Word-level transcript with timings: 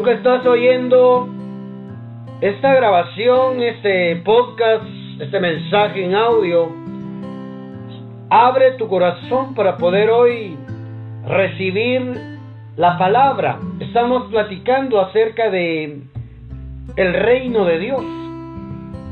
Tú 0.00 0.06
que 0.06 0.12
estás 0.12 0.46
oyendo 0.46 1.28
esta 2.40 2.72
grabación, 2.72 3.60
este 3.60 4.16
podcast, 4.24 4.82
este 5.20 5.38
mensaje 5.38 6.06
en 6.06 6.14
audio, 6.14 6.70
abre 8.30 8.72
tu 8.78 8.88
corazón 8.88 9.54
para 9.54 9.76
poder 9.76 10.08
hoy 10.08 10.56
recibir 11.26 12.18
la 12.76 12.96
palabra. 12.96 13.58
Estamos 13.78 14.30
platicando 14.30 15.02
acerca 15.02 15.50
de 15.50 16.00
el 16.96 17.12
reino 17.12 17.66
de 17.66 17.78
Dios. 17.78 18.02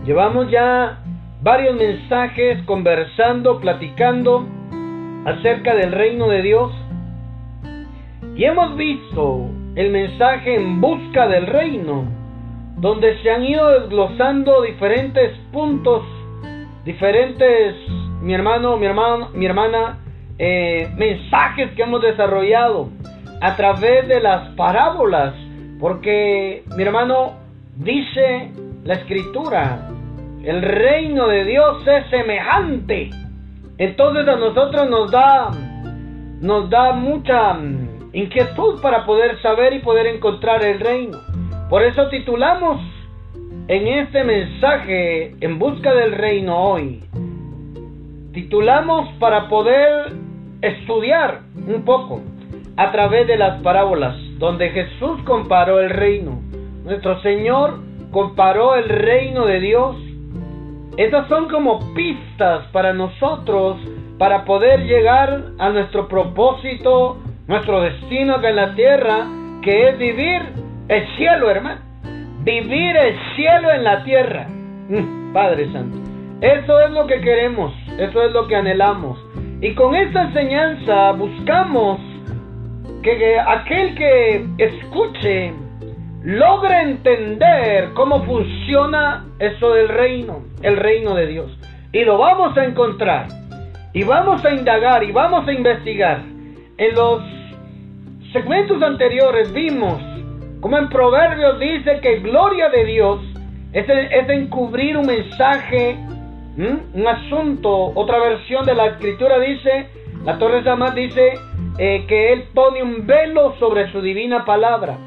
Llevamos 0.07 0.51
ya 0.51 1.01
varios 1.43 1.77
mensajes 1.77 2.65
conversando, 2.65 3.61
platicando 3.61 4.47
acerca 5.27 5.75
del 5.75 5.93
reino 5.93 6.29
de 6.29 6.41
Dios. 6.41 6.73
Y 8.35 8.45
hemos 8.45 8.75
visto 8.75 9.51
el 9.79 9.93
mensaje 9.93 10.57
en 10.57 10.81
busca 10.81 11.29
del 11.29 11.47
reino, 11.47 12.05
donde 12.79 13.17
se 13.23 13.31
han 13.31 13.45
ido 13.45 13.69
desglosando 13.79 14.63
diferentes 14.63 15.39
puntos, 15.53 16.03
diferentes, 16.85 17.77
mi 18.21 18.35
hermano, 18.35 18.77
mi 18.77 18.87
hermano, 18.87 19.29
mi 19.35 19.47
hermana, 19.47 20.01
eh, 20.37 20.91
mensajes 20.97 21.71
que 21.77 21.83
hemos 21.83 22.03
desarrollado 22.03 22.89
a 23.41 23.55
través 23.55 24.09
de 24.09 24.21
las 24.21 24.49
parábolas, 24.57 25.33
porque 25.79 26.65
mi 26.77 26.83
hermano 26.83 27.35
dice 27.77 28.51
la 28.83 28.95
escritura, 28.95 29.91
el 30.43 30.61
reino 30.61 31.29
de 31.29 31.45
Dios 31.45 31.87
es 31.87 32.11
semejante. 32.11 33.11
Entonces 33.79 34.27
a 34.27 34.35
nosotros 34.35 34.91
nos 34.91 35.09
da 35.13 35.51
nos 36.41 36.69
da 36.69 36.93
mucha 36.93 37.55
inquietud 38.23 38.81
para 38.81 39.05
poder 39.05 39.41
saber 39.43 39.73
y 39.75 39.79
poder 39.79 40.07
encontrar 40.07 40.65
el 40.65 40.81
reino. 40.81 41.19
Por 41.71 41.83
eso 41.83 42.09
titulamos 42.09 42.81
en 43.69 43.87
este 43.87 44.25
mensaje 44.25 45.35
En 45.41 45.59
busca 45.59 45.95
del 45.95 46.13
reino 46.13 46.57
hoy. 46.57 47.03
Titulamos 48.33 49.09
para 49.19 49.49
poder 49.49 50.13
estudiar 50.63 51.43
un 51.67 51.85
poco 51.85 52.21
a 52.77 52.91
través 52.91 53.27
de 53.27 53.37
las 53.37 53.61
parábolas 53.63 54.17
donde 54.39 54.71
Jesús 54.71 55.21
comparó 55.25 55.81
el 55.81 55.91
reino. 55.91 56.41
Nuestro 56.85 57.21
Señor 57.23 57.79
comparó 58.11 58.75
el 58.75 58.89
reino 58.89 59.45
de 59.47 59.61
Dios. 59.61 59.97
Esas 60.97 61.29
son 61.29 61.49
como 61.49 61.93
pistas 61.95 62.67
para 62.73 62.93
nosotros 62.93 63.77
para 64.19 64.45
poder 64.45 64.85
llegar 64.85 65.53
a 65.59 65.71
nuestro 65.71 66.09
propósito 66.09 67.19
nuestro 67.49 67.81
destino 67.81 68.37
acá 68.37 68.51
en 68.51 68.57
la 68.57 68.75
tierra, 68.75 69.27
que 69.63 69.89
es 69.89 69.99
vivir 69.99 70.43
el 70.89 71.17
cielo, 71.17 71.51
hermano. 71.51 71.81
Vivir 72.45 72.97
el 72.97 73.17
cielo 73.35 73.73
en 73.73 73.85
la 73.85 74.05
tierra. 74.05 74.47
Mm, 74.89 75.33
Padre 75.33 75.73
Santo. 75.73 75.99
Eso 76.41 76.81
es 76.81 76.91
lo 76.93 77.07
que 77.07 77.21
queremos, 77.21 77.73
eso 77.99 78.23
es 78.23 78.33
lo 78.33 78.47
que 78.47 78.55
anhelamos. 78.55 79.19
Y 79.61 79.75
con 79.75 79.97
esta 79.97 80.25
enseñanza 80.25 81.13
buscamos 81.13 81.99
que 83.03 83.39
aquel 83.41 83.95
que 83.95 84.47
escuche 84.59 85.53
logre 86.23 86.83
entender 86.83 87.91
cómo 87.95 88.23
funciona 88.25 89.25
eso 89.39 89.73
del 89.73 89.89
reino, 89.89 90.43
el 90.63 90.77
reino 90.77 91.15
de 91.15 91.27
Dios. 91.27 91.59
Y 91.93 92.05
lo 92.05 92.19
vamos 92.19 92.57
a 92.57 92.65
encontrar. 92.65 93.27
Y 93.95 94.05
vamos 94.05 94.45
a 94.45 94.51
indagar 94.51 95.03
y 95.03 95.13
vamos 95.13 95.49
a 95.49 95.53
investigar 95.53 96.21
en 96.77 96.95
los 96.95 97.38
segmentos 98.33 98.83
anteriores 98.83 99.53
vimos 99.53 100.03
como 100.61 100.77
en 100.77 100.89
Proverbios 100.89 101.61
dice 101.61 102.01
que 102.01 102.19
gloria 102.19 102.69
de 102.69 102.85
Dios 102.85 103.21
es, 103.73 103.89
es 103.89 104.29
encubrir 104.29 104.97
un 104.97 105.07
mensaje, 105.07 105.97
un 106.57 107.07
asunto. 107.07 107.93
Otra 107.95 108.19
versión 108.19 108.67
de 108.67 108.75
la 108.75 108.87
escritura 108.87 109.39
dice, 109.39 109.89
la 110.25 110.37
Torre 110.39 110.65
Samad 110.65 110.95
dice 110.95 111.35
eh, 111.79 112.05
que 112.09 112.33
Él 112.33 112.45
pone 112.55 112.83
un 112.83 113.07
velo 113.07 113.55
sobre 113.61 113.91
su 113.93 114.01
divina 114.01 114.45
palabra. 114.45 114.99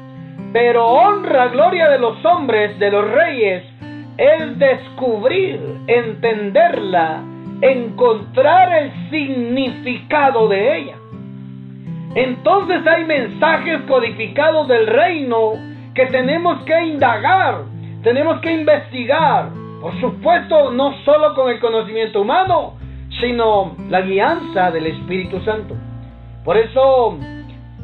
Pero 0.54 0.86
honra, 0.86 1.48
gloria 1.48 1.90
de 1.90 1.98
los 1.98 2.24
hombres, 2.24 2.78
de 2.78 2.90
los 2.90 3.10
reyes, 3.10 3.62
es 4.16 4.58
descubrir, 4.58 5.60
entenderla, 5.86 7.22
encontrar 7.60 8.72
el 8.84 9.10
significado 9.10 10.48
de 10.48 10.78
ella. 10.78 11.01
Entonces 12.14 12.86
hay 12.86 13.04
mensajes 13.04 13.80
codificados 13.88 14.68
del 14.68 14.86
reino 14.86 15.52
que 15.94 16.06
tenemos 16.06 16.62
que 16.64 16.86
indagar, 16.86 17.62
tenemos 18.02 18.40
que 18.40 18.52
investigar. 18.52 19.48
Por 19.80 19.98
supuesto, 20.00 20.70
no 20.70 20.94
solo 21.04 21.34
con 21.34 21.50
el 21.50 21.58
conocimiento 21.58 22.20
humano, 22.20 22.74
sino 23.20 23.74
la 23.88 24.02
guianza 24.02 24.70
del 24.70 24.86
Espíritu 24.86 25.40
Santo. 25.40 25.74
Por 26.44 26.56
eso, 26.56 27.18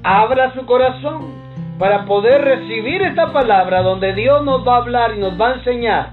abra 0.03 0.53
su 0.53 0.65
corazón 0.67 1.39
para 1.79 2.05
poder 2.05 2.43
recibir 2.43 3.03
esta 3.03 3.33
palabra 3.33 3.83
donde 3.83 4.13
Dios 4.13 4.45
nos 4.45 4.67
va 4.67 4.75
a 4.75 4.79
hablar 4.79 5.15
y 5.17 5.21
nos 5.21 5.41
va 5.41 5.51
a 5.51 5.55
enseñar, 5.55 6.11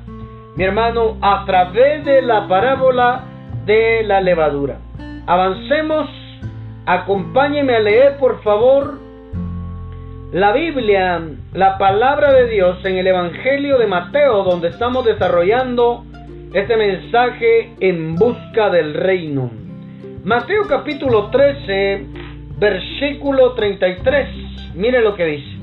mi 0.56 0.64
hermano, 0.64 1.18
a 1.22 1.44
través 1.46 2.06
de 2.06 2.22
la 2.22 2.48
parábola 2.48 3.24
de 3.66 4.04
la 4.04 4.22
levadura. 4.22 4.78
Avancemos 5.28 6.08
Acompáñeme 6.88 7.76
a 7.76 7.80
leer, 7.80 8.18
por 8.18 8.44
favor, 8.44 9.00
la 10.32 10.52
Biblia, 10.52 11.20
la 11.54 11.80
palabra 11.80 12.32
de 12.32 12.48
Dios 12.48 12.78
en 12.86 12.98
el 12.98 13.08
Evangelio 13.08 13.80
de 13.80 13.88
Mateo, 13.88 14.44
donde 14.44 14.68
estamos 14.68 15.04
desarrollando 15.04 16.06
este 16.54 16.78
mensaje 16.78 17.74
en 17.80 18.16
busca 18.16 18.70
del 18.70 18.94
reino. 18.94 19.50
Mateo 20.24 20.68
capítulo 20.68 21.32
13, 21.32 22.06
versículo 22.60 23.54
33. 23.54 24.76
Mire 24.76 25.02
lo 25.02 25.16
que 25.16 25.26
dice. 25.26 25.58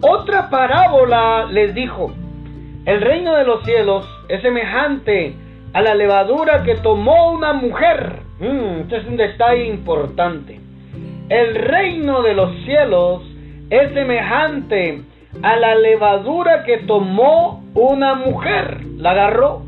Otra 0.00 0.48
parábola 0.48 1.46
les 1.50 1.74
dijo, 1.74 2.10
el 2.86 3.02
reino 3.02 3.34
de 3.36 3.44
los 3.44 3.62
cielos 3.64 4.08
es 4.28 4.40
semejante 4.40 5.34
a 5.74 5.82
la 5.82 5.94
levadura 5.94 6.62
que 6.62 6.76
tomó 6.76 7.32
una 7.32 7.52
mujer 7.52 8.23
Este 8.40 8.96
es 8.96 9.06
un 9.06 9.16
detalle 9.16 9.66
importante. 9.66 10.60
El 11.28 11.54
reino 11.54 12.22
de 12.22 12.34
los 12.34 12.54
cielos 12.64 13.22
es 13.70 13.92
semejante 13.92 15.02
a 15.42 15.56
la 15.56 15.74
levadura 15.76 16.64
que 16.64 16.78
tomó 16.78 17.64
una 17.74 18.14
mujer. 18.14 18.84
La 18.96 19.12
agarró 19.12 19.62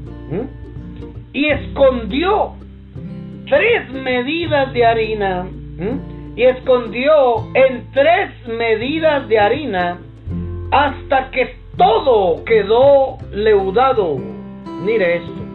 y 1.32 1.46
escondió 1.46 2.54
tres 3.48 3.92
medidas 3.92 4.72
de 4.72 4.84
harina. 4.84 5.46
Y 6.34 6.42
escondió 6.42 7.46
en 7.54 7.90
tres 7.92 8.30
medidas 8.46 9.26
de 9.28 9.38
harina 9.38 9.98
hasta 10.70 11.30
que 11.30 11.56
todo 11.76 12.44
quedó 12.44 13.18
leudado. 13.32 14.18
Mire 14.84 15.16
esto. 15.16 15.45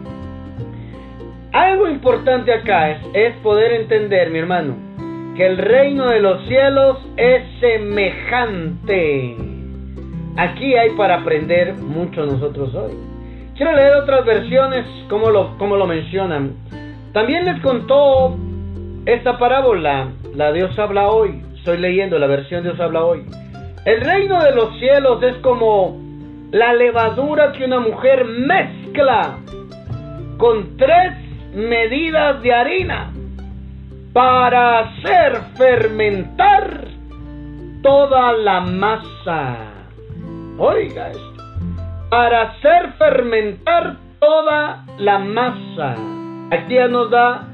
Algo 1.52 1.86
importante 1.86 2.50
acá 2.50 2.98
es, 3.12 3.34
poder 3.42 3.72
entender, 3.72 4.30
mi 4.30 4.38
hermano, 4.38 4.74
que 5.36 5.44
el 5.44 5.58
reino 5.58 6.08
de 6.08 6.20
los 6.20 6.46
cielos 6.48 6.96
es 7.18 7.42
semejante. 7.60 9.36
Aquí 10.38 10.74
hay 10.74 10.90
para 10.96 11.16
aprender 11.16 11.74
mucho 11.74 12.24
nosotros 12.24 12.74
hoy. 12.74 12.92
Quiero 13.54 13.72
leer 13.76 13.96
otras 13.96 14.24
versiones 14.24 14.86
como 15.10 15.28
lo, 15.28 15.54
lo 15.58 15.86
mencionan. 15.86 16.54
También 17.12 17.44
les 17.44 17.60
contó 17.60 18.34
esta 19.04 19.36
parábola, 19.36 20.08
la 20.34 20.52
Dios 20.52 20.78
habla 20.78 21.10
hoy. 21.10 21.42
Estoy 21.56 21.76
leyendo 21.76 22.18
la 22.18 22.28
versión 22.28 22.62
Dios 22.62 22.80
habla 22.80 23.04
hoy. 23.04 23.26
El 23.84 24.00
reino 24.00 24.42
de 24.42 24.54
los 24.54 24.78
cielos 24.78 25.22
es 25.22 25.36
como 25.42 26.00
la 26.50 26.72
levadura 26.72 27.52
que 27.52 27.66
una 27.66 27.80
mujer 27.80 28.24
mezcla 28.24 29.36
con 30.38 30.78
tres 30.78 31.21
medidas 31.54 32.42
de 32.42 32.52
harina 32.52 33.12
para 34.12 34.80
hacer 34.80 35.40
fermentar 35.56 36.84
toda 37.82 38.32
la 38.32 38.60
masa. 38.60 39.56
Oiga 40.58 41.10
esto. 41.10 41.42
Para 42.10 42.42
hacer 42.42 42.92
fermentar 42.98 43.96
toda 44.20 44.84
la 44.98 45.18
masa. 45.18 45.96
Aquí 46.50 46.74
ya 46.74 46.88
nos 46.88 47.10
da 47.10 47.48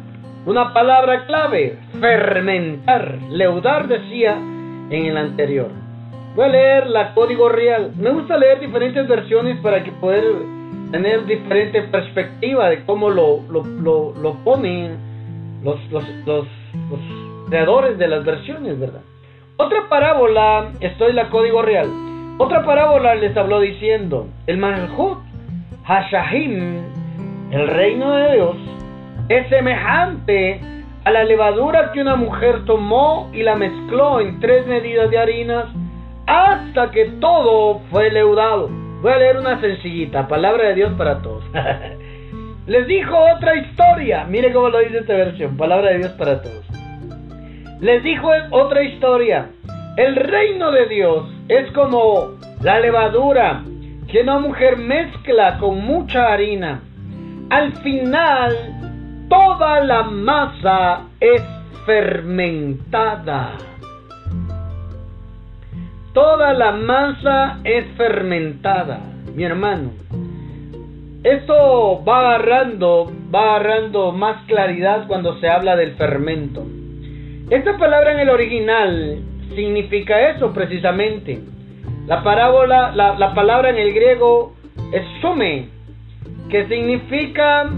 una 0.46 0.72
palabra 0.72 1.26
clave. 1.26 1.78
Fermentar. 2.00 3.18
Leudar 3.30 3.88
decía 3.88 4.34
en 4.34 5.06
el 5.06 5.16
anterior. 5.16 5.70
Voy 6.34 6.44
a 6.44 6.48
leer 6.48 6.86
la 6.88 7.14
código 7.14 7.48
real. 7.48 7.92
Me 7.96 8.10
gusta 8.10 8.36
leer 8.36 8.60
diferentes 8.60 9.06
versiones 9.08 9.58
para 9.60 9.82
que 9.82 9.92
poder 9.92 10.24
tener 10.90 11.26
diferente 11.26 11.82
perspectiva 11.82 12.70
de 12.70 12.84
cómo 12.84 13.10
lo, 13.10 13.40
lo, 13.50 14.14
lo, 14.14 14.34
ponen 14.44 14.96
los, 15.62 15.78
los, 15.90 16.04
los, 16.26 16.46
creadores 17.48 17.98
de 17.98 18.08
las 18.08 18.24
versiones, 18.24 18.78
¿verdad? 18.78 19.00
Otra 19.56 19.88
parábola, 19.88 20.70
esto 20.80 21.08
es 21.08 21.14
la 21.14 21.30
código 21.30 21.62
real. 21.62 21.88
Otra 22.38 22.64
parábola 22.64 23.14
les 23.14 23.36
habló 23.36 23.60
diciendo, 23.60 24.28
el 24.46 24.58
Malhut 24.58 25.18
Hashahim, 25.84 26.82
el 27.50 27.68
reino 27.68 28.14
de 28.14 28.34
Dios, 28.34 28.56
es 29.28 29.48
semejante 29.48 30.60
a 31.04 31.10
la 31.10 31.24
levadura 31.24 31.90
que 31.92 32.00
una 32.00 32.16
mujer 32.16 32.64
tomó 32.66 33.30
y 33.32 33.42
la 33.42 33.56
mezcló 33.56 34.20
en 34.20 34.38
tres 34.40 34.66
medidas 34.66 35.10
de 35.10 35.18
harinas 35.18 35.66
hasta 36.26 36.90
que 36.90 37.06
todo 37.20 37.80
fue 37.90 38.10
leudado. 38.10 38.68
Voy 39.00 39.12
a 39.12 39.18
leer 39.18 39.38
una 39.38 39.60
sencillita, 39.60 40.26
palabra 40.26 40.68
de 40.68 40.74
Dios 40.74 40.92
para 40.98 41.22
todos. 41.22 41.44
Les 42.66 42.86
dijo 42.86 43.16
otra 43.16 43.56
historia. 43.56 44.24
Mire 44.24 44.52
cómo 44.52 44.68
lo 44.68 44.80
dice 44.80 44.98
esta 44.98 45.14
versión, 45.14 45.56
palabra 45.56 45.90
de 45.90 45.98
Dios 45.98 46.12
para 46.12 46.42
todos. 46.42 46.66
Les 47.80 48.02
dijo 48.02 48.28
otra 48.50 48.82
historia. 48.82 49.50
El 49.96 50.16
reino 50.16 50.72
de 50.72 50.86
Dios 50.86 51.28
es 51.48 51.70
como 51.72 52.38
la 52.60 52.80
levadura 52.80 53.62
que 54.08 54.20
una 54.22 54.40
mujer 54.40 54.76
mezcla 54.76 55.58
con 55.58 55.84
mucha 55.84 56.32
harina. 56.32 56.82
Al 57.50 57.72
final, 57.76 58.56
toda 59.28 59.84
la 59.84 60.02
masa 60.02 61.02
es 61.20 61.42
fermentada. 61.86 63.52
Toda 66.18 66.52
la 66.52 66.72
masa 66.72 67.60
es 67.62 67.86
fermentada, 67.96 68.98
mi 69.36 69.44
hermano. 69.44 69.92
Esto 71.22 72.02
va 72.04 72.18
agarrando, 72.18 73.12
va 73.32 73.54
agarrando 73.54 74.10
más 74.10 74.44
claridad 74.48 75.06
cuando 75.06 75.38
se 75.38 75.48
habla 75.48 75.76
del 75.76 75.92
fermento. 75.92 76.66
Esta 77.50 77.78
palabra 77.78 78.14
en 78.14 78.18
el 78.18 78.30
original 78.30 79.20
significa 79.54 80.30
eso 80.30 80.52
precisamente. 80.52 81.38
La 82.08 82.24
parábola, 82.24 82.90
la, 82.96 83.32
palabra 83.32 83.70
en 83.70 83.76
el 83.76 83.94
griego 83.94 84.54
es 84.92 85.04
sume, 85.20 85.68
que 86.50 86.66
significa 86.66 87.70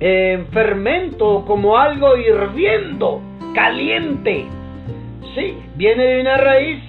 eh, 0.00 0.42
fermento 0.54 1.44
como 1.46 1.76
algo 1.76 2.16
hirviendo, 2.16 3.20
caliente. 3.54 4.46
Sí, 5.34 5.54
viene 5.76 6.02
de 6.02 6.20
una 6.22 6.38
raíz 6.38 6.80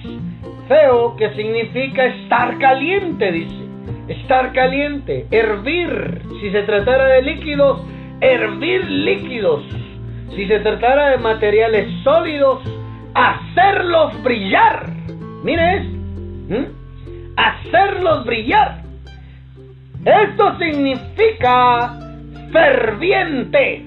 feo 0.68 1.16
que 1.16 1.30
significa 1.34 2.04
estar 2.06 2.58
caliente, 2.58 3.32
dice. 3.32 3.64
Estar 4.08 4.52
caliente, 4.52 5.26
hervir. 5.30 6.22
Si 6.40 6.50
se 6.50 6.62
tratara 6.62 7.06
de 7.06 7.22
líquidos, 7.22 7.80
hervir 8.20 8.84
líquidos. 8.84 9.62
Si 10.34 10.46
se 10.46 10.58
tratara 10.60 11.10
de 11.10 11.18
materiales 11.18 11.88
sólidos, 12.02 12.60
hacerlos 13.14 14.22
brillar. 14.22 14.86
Mire 15.42 15.82
¿Mm? 16.48 16.64
Hacerlos 17.36 18.24
brillar. 18.24 18.82
Esto 20.04 20.58
significa 20.58 21.98
ferviente, 22.52 23.86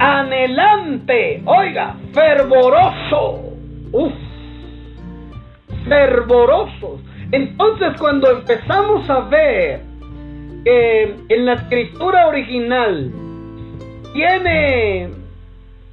anhelante, 0.00 1.42
oiga, 1.44 1.94
fervoroso. 2.12 3.52
Uf, 3.92 4.12
fervorosos. 5.88 7.00
Entonces 7.32 7.98
cuando 7.98 8.30
empezamos 8.30 9.08
a 9.08 9.20
ver 9.20 9.80
que 10.64 11.16
en 11.28 11.46
la 11.46 11.54
escritura 11.54 12.28
original 12.28 13.12
tiene, 14.12 15.10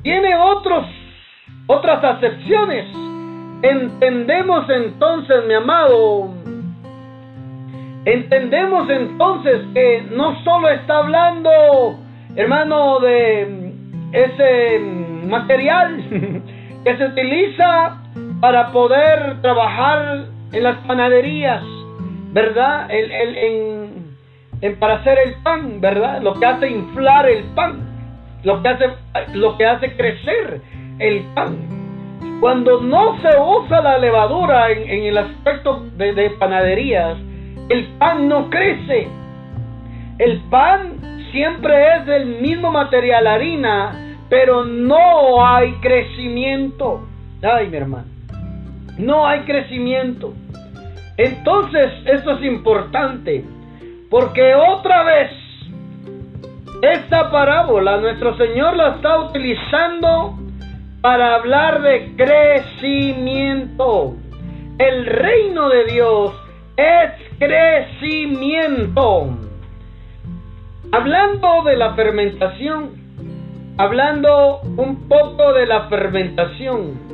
tiene 0.04 0.36
otros, 0.36 0.86
otras 1.68 2.04
acepciones, 2.04 2.88
Entendemos 3.64 4.68
entonces, 4.72 5.46
mi 5.48 5.54
amado, 5.54 6.34
entendemos 8.06 8.90
entonces 8.90 9.62
que 9.76 10.04
no 10.16 10.44
solo 10.44 10.70
está 10.70 10.98
hablando, 10.98 12.00
hermano, 12.36 13.00
de 13.02 13.72
ese 14.14 14.80
material 15.28 16.42
que 16.84 16.98
se 16.98 17.06
utiliza 17.06 18.01
para 18.42 18.72
poder 18.72 19.40
trabajar 19.42 20.26
en 20.52 20.64
las 20.64 20.78
panaderías, 20.88 21.64
¿verdad? 22.34 22.90
En, 22.90 24.76
para 24.80 24.96
hacer 24.96 25.18
el 25.20 25.36
pan, 25.44 25.80
¿verdad? 25.80 26.22
Lo 26.22 26.34
que 26.34 26.46
hace 26.46 26.70
inflar 26.70 27.30
el 27.30 27.44
pan, 27.56 27.80
lo 28.44 28.62
que 28.62 28.70
hace, 28.70 28.86
lo 29.34 29.58
que 29.58 29.66
hace 29.66 29.96
crecer 29.96 30.62
el 31.00 31.22
pan. 31.36 31.58
Cuando 32.40 32.82
no 32.82 33.20
se 33.22 33.30
usa 33.40 33.82
la 33.82 34.00
levadura 34.00 34.72
en, 34.72 35.04
el 35.04 35.18
aspecto 35.18 35.86
de, 35.96 36.14
de 36.14 36.32
panaderías, 36.32 37.18
el 37.70 37.86
pan 38.00 38.28
no 38.28 38.50
crece. 38.50 39.08
El 40.18 40.40
pan 40.50 41.00
siempre 41.32 41.96
es 41.96 42.06
del 42.08 42.42
mismo 42.42 42.72
material, 42.72 43.28
harina, 43.28 44.16
pero 44.30 44.66
no 44.66 45.46
hay 45.46 45.74
crecimiento. 45.74 47.08
Ay, 47.44 47.68
mi 47.68 47.78
hermano, 47.78 48.06
no 49.02 49.28
hay 49.28 49.42
crecimiento. 49.42 50.34
Entonces, 51.18 51.92
esto 52.06 52.38
es 52.38 52.44
importante, 52.44 53.44
porque 54.10 54.56
otra 54.56 55.04
vez, 55.04 55.32
esta 56.82 57.30
parábola 57.30 57.98
nuestro 57.98 58.36
Señor 58.38 58.76
la 58.76 58.96
está 58.96 59.20
utilizando 59.20 60.40
para 61.02 61.36
hablar 61.36 61.82
de 61.82 62.14
crecimiento. 62.16 64.16
El 64.78 65.06
reino 65.06 65.70
de 65.70 65.86
Dios 65.86 66.34
es 66.78 67.12
crecimiento. 67.38 69.30
Hablando 70.92 71.64
de 71.64 71.78
la 71.78 71.94
fermentación, 71.94 72.92
hablando 73.78 74.62
un 74.62 75.08
poco 75.08 75.54
de 75.54 75.68
la 75.68 75.88
fermentación. 75.88 77.11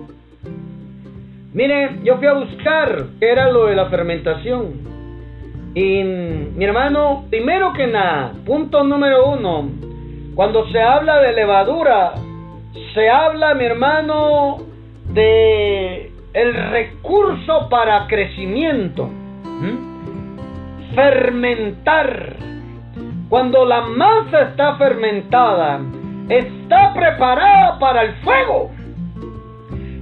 Mire, 1.57 2.01
yo 2.03 2.17
fui 2.17 2.27
a 2.27 2.33
buscar 2.33 3.03
qué 3.19 3.31
era 3.31 3.49
lo 3.49 3.65
de 3.65 3.75
la 3.75 3.87
fermentación. 3.87 4.75
Y 5.73 6.03
mi 6.03 6.63
hermano, 6.63 7.25
primero 7.31 7.73
que 7.73 7.87
nada, 7.87 8.31
punto 8.45 8.83
número 8.83 9.31
uno, 9.31 9.67
cuando 10.35 10.69
se 10.69 10.79
habla 10.79 11.19
de 11.19 11.33
levadura, 11.33 12.13
se 12.93 13.09
habla, 13.09 13.55
mi 13.55 13.65
hermano, 13.65 14.57
de 15.09 16.11
el 16.33 16.53
recurso 16.53 17.67
para 17.71 18.05
crecimiento. 18.05 19.09
Fermentar. 20.93 22.35
Cuando 23.29 23.65
la 23.65 23.81
masa 23.81 24.41
está 24.49 24.75
fermentada, 24.75 25.79
está 26.29 26.93
preparada 26.93 27.79
para 27.79 28.03
el 28.03 28.13
fuego. 28.17 28.76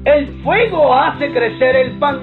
El 0.06 0.28
fuego 0.44 0.94
hace 0.94 1.32
crecer 1.32 1.76
el 1.76 1.98
pan. 2.00 2.22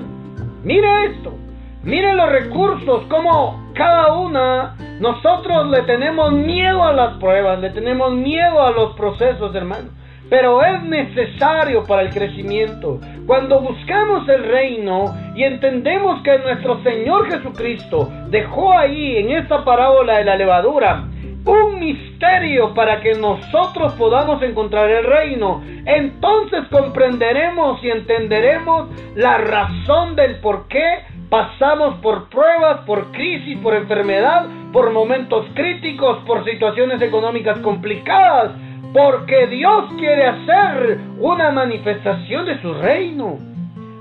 Mire 0.63 1.07
esto. 1.07 1.35
Mire 1.83 2.15
los 2.15 2.31
recursos, 2.31 3.03
como 3.09 3.73
cada 3.75 4.15
una, 4.15 4.77
nosotros 5.01 5.69
le 5.69 5.83
tenemos 5.83 6.33
miedo 6.33 6.85
a 6.85 6.93
las 6.93 7.19
pruebas, 7.19 7.59
le 7.59 7.71
tenemos 7.71 8.13
miedo 8.13 8.63
a 8.63 8.71
los 8.71 8.95
procesos, 8.95 9.53
hermano 9.55 9.89
pero 10.33 10.65
es 10.65 10.83
necesario 10.85 11.85
para 11.85 12.01
el 12.01 12.09
crecimiento. 12.09 12.99
Cuando 13.27 13.61
buscamos 13.61 14.27
el 14.31 14.45
reino 14.45 15.15
y 15.35 15.45
entendemos 15.45 16.23
que 16.23 16.39
nuestro 16.39 16.83
Señor 16.83 17.31
Jesucristo 17.31 18.09
dejó 18.31 18.73
ahí 18.73 19.19
en 19.19 19.31
esta 19.33 19.63
parábola 19.63 20.17
de 20.17 20.25
la 20.25 20.37
levadura 20.37 21.05
un 21.45 21.81
misterio 21.81 22.75
para 22.75 23.01
que 23.01 23.15
nosotros 23.15 23.93
podamos 23.95 24.43
encontrar 24.43 24.91
el 24.91 25.05
reino, 25.05 25.63
entonces 25.85 26.65
comprenderemos 26.71 27.83
y 27.83 27.91
entenderemos 27.91 28.89
la 29.17 29.39
razón 29.39 30.15
del 30.15 30.37
por 30.37 30.69
qué 30.69 31.05
pasamos 31.29 31.97
por 31.97 32.29
pruebas, 32.29 32.81
por 32.87 33.11
crisis, 33.13 33.59
por 33.59 33.75
enfermedad, 33.75 34.47
por 34.73 34.91
momentos 34.91 35.47
críticos, 35.55 36.19
por 36.27 36.45
situaciones 36.45 37.01
económicas 37.03 37.59
complicadas 37.59 38.53
porque 38.93 39.47
Dios 39.47 39.91
quiere 39.99 40.27
hacer 40.27 40.99
una 41.19 41.51
manifestación 41.51 42.45
de 42.47 42.61
su 42.61 42.75
reino. 42.75 43.39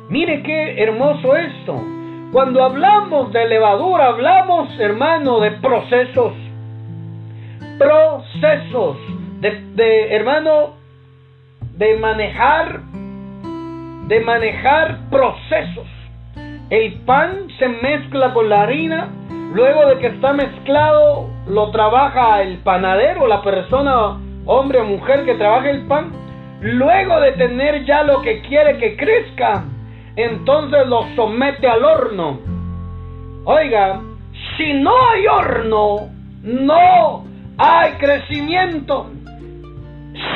Mire 0.10 0.43
qué 0.43 0.83
hermoso 0.83 1.36
esto. 1.36 1.81
Cuando 2.31 2.63
hablamos 2.63 3.31
de 3.31 3.48
levadura, 3.48 4.07
hablamos, 4.07 4.67
hermano, 4.79 5.39
de 5.39 5.51
procesos. 5.51 6.33
Procesos. 7.77 8.97
De, 9.39 10.15
hermano, 10.15 10.75
de 11.77 11.97
manejar, 11.97 12.81
de 14.07 14.19
manejar 14.19 14.99
procesos. 15.09 15.87
El 16.69 16.93
pan 17.05 17.47
se 17.57 17.67
mezcla 17.67 18.33
con 18.33 18.49
la 18.49 18.61
harina. 18.63 19.09
Luego 19.53 19.85
de 19.87 19.97
que 19.99 20.07
está 20.07 20.31
mezclado, 20.31 21.29
lo 21.47 21.71
trabaja 21.71 22.41
el 22.41 22.59
panadero, 22.59 23.27
la 23.27 23.41
persona 23.41 24.17
hombre 24.45 24.79
o 24.79 24.85
mujer 24.85 25.25
que 25.25 25.35
trabaje 25.35 25.71
el 25.71 25.87
pan, 25.87 26.11
luego 26.61 27.19
de 27.19 27.31
tener 27.33 27.85
ya 27.85 28.03
lo 28.03 28.21
que 28.21 28.41
quiere 28.41 28.77
que 28.77 28.95
crezca, 28.95 29.63
entonces 30.15 30.87
lo 30.87 31.05
somete 31.15 31.67
al 31.67 31.83
horno. 31.83 32.39
Oiga, 33.45 34.01
si 34.57 34.73
no 34.73 34.91
hay 35.09 35.27
horno, 35.27 36.09
no 36.43 37.25
hay 37.58 37.93
crecimiento. 37.93 39.10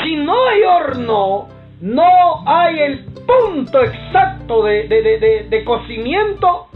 Si 0.04 0.16
no 0.16 0.34
hay 0.48 0.62
horno, 0.64 1.48
no 1.82 2.48
hay 2.48 2.80
el 2.80 3.06
punto 3.06 3.82
exacto 3.84 4.64
de, 4.64 4.88
de, 5.50 5.64
cocimiento 5.64 6.68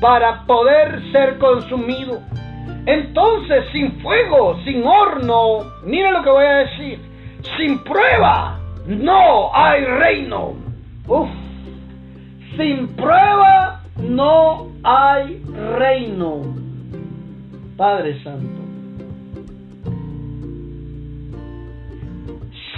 para 0.00 0.44
poder 0.46 1.02
ser 1.12 1.38
consumido. 1.38 2.20
Entonces, 2.86 3.64
sin 3.72 4.00
fuego, 4.00 4.58
sin 4.64 4.84
horno, 4.84 5.64
mire 5.84 6.10
lo 6.12 6.22
que 6.22 6.30
voy 6.30 6.44
a 6.44 6.56
decir, 6.58 7.00
sin 7.56 7.78
prueba, 7.82 8.60
no 8.86 9.54
hay 9.54 9.84
reino. 9.84 10.54
Uf, 11.08 11.28
sin 12.56 12.88
prueba 12.88 13.82
no 14.00 14.68
hay 14.82 15.42
reino. 15.78 16.42
Padre 17.76 18.22
Santo. 18.22 18.65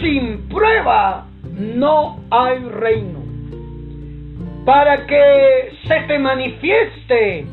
Sin 0.00 0.48
prueba 0.48 1.26
no 1.52 2.20
hay 2.30 2.58
reino. 2.60 3.18
Para 4.64 5.06
que 5.06 5.72
se 5.86 6.00
te 6.02 6.18
manifieste 6.18 7.46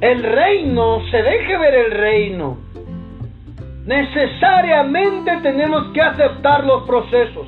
el 0.00 0.22
reino, 0.22 1.00
se 1.10 1.22
deje 1.22 1.56
ver 1.56 1.74
el 1.74 1.90
reino, 1.92 2.58
necesariamente 3.86 5.38
tenemos 5.42 5.92
que 5.92 6.02
aceptar 6.02 6.64
los 6.64 6.84
procesos. 6.84 7.46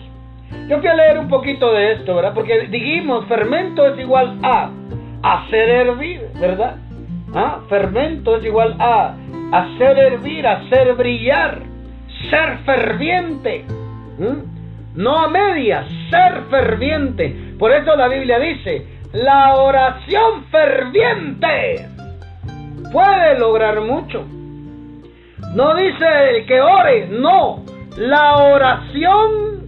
Yo 0.68 0.78
fui 0.78 0.88
a 0.88 0.94
leer 0.94 1.18
un 1.18 1.28
poquito 1.28 1.72
de 1.72 1.92
esto, 1.92 2.14
¿verdad? 2.14 2.32
Porque 2.34 2.66
dijimos, 2.68 3.26
fermento 3.26 3.86
es 3.86 3.98
igual 4.00 4.38
a 4.42 4.70
hacer 5.22 5.68
hervir, 5.68 6.22
¿verdad? 6.40 6.76
¿Ah? 7.34 7.60
Fermento 7.68 8.36
es 8.36 8.44
igual 8.44 8.74
a 8.78 9.14
hacer 9.52 9.98
hervir, 9.98 10.46
hacer 10.46 10.94
brillar, 10.94 11.60
ser 12.30 12.58
ferviente. 12.64 13.64
No 14.94 15.16
a 15.18 15.28
medias, 15.28 15.86
ser 16.10 16.42
ferviente. 16.50 17.54
Por 17.58 17.72
eso 17.72 17.96
la 17.96 18.08
Biblia 18.08 18.38
dice, 18.38 18.86
la 19.12 19.56
oración 19.56 20.44
ferviente 20.50 21.86
puede 22.92 23.38
lograr 23.38 23.80
mucho. 23.80 24.26
No 25.54 25.74
dice 25.74 26.06
el 26.30 26.46
que 26.46 26.60
ore, 26.60 27.08
no. 27.08 27.64
La 27.96 28.36
oración 28.36 29.60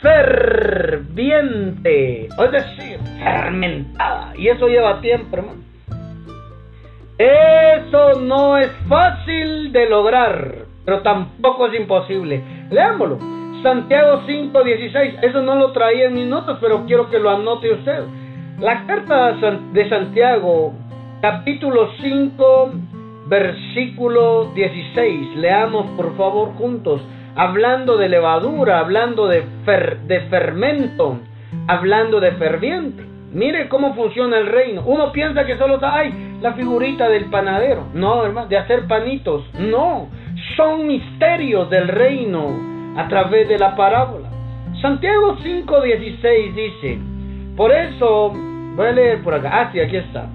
ferviente, 0.00 1.46
es 2.26 2.52
decir, 2.52 2.98
fermentada. 3.22 4.32
Y 4.36 4.48
eso 4.48 4.68
lleva 4.68 5.00
tiempo, 5.00 5.36
hermano. 5.36 5.60
Eso 7.18 8.20
no 8.20 8.56
es 8.56 8.70
fácil 8.88 9.72
de 9.72 9.88
lograr, 9.90 10.59
pero 10.84 11.00
tampoco 11.02 11.66
es 11.66 11.80
imposible. 11.80 12.42
Leámoslo. 12.70 13.18
Santiago 13.62 14.22
5:16. 14.26 15.18
Eso 15.22 15.42
no 15.42 15.54
lo 15.56 15.72
traía 15.72 16.06
en 16.06 16.14
mis 16.14 16.26
notas, 16.26 16.58
pero 16.60 16.86
quiero 16.86 17.10
que 17.10 17.18
lo 17.18 17.30
anote 17.30 17.72
usted. 17.72 18.04
La 18.58 18.86
carta 18.86 19.32
de 19.72 19.88
Santiago, 19.88 20.74
capítulo 21.20 21.90
5, 22.00 22.72
versículo 23.26 24.52
16. 24.54 25.36
Leamos 25.36 25.86
por 25.96 26.16
favor 26.16 26.52
juntos 26.54 27.00
hablando 27.36 27.96
de 27.96 28.08
levadura, 28.08 28.80
hablando 28.80 29.28
de, 29.28 29.44
de 30.06 30.20
fermento, 30.22 31.18
hablando 31.68 32.20
de 32.20 32.32
ferviente. 32.32 33.09
Mire 33.32 33.68
cómo 33.68 33.94
funciona 33.94 34.38
el 34.38 34.46
reino. 34.46 34.82
Uno 34.84 35.12
piensa 35.12 35.46
que 35.46 35.56
solo 35.56 35.78
hay 35.82 36.38
la 36.40 36.54
figurita 36.54 37.08
del 37.08 37.26
panadero. 37.26 37.86
No, 37.94 38.24
hermano, 38.24 38.48
de 38.48 38.58
hacer 38.58 38.86
panitos. 38.86 39.44
No, 39.58 40.08
son 40.56 40.86
misterios 40.86 41.70
del 41.70 41.88
reino 41.88 42.96
a 42.96 43.08
través 43.08 43.48
de 43.48 43.58
la 43.58 43.76
parábola. 43.76 44.28
Santiago 44.80 45.36
5:16 45.36 46.54
dice, 46.54 46.98
por 47.56 47.72
eso, 47.72 48.32
voy 48.76 48.86
a 48.86 48.92
leer 48.92 49.22
por 49.22 49.34
acá. 49.34 49.50
Ah, 49.52 49.70
sí, 49.72 49.80
aquí 49.80 49.96
está. 49.96 50.28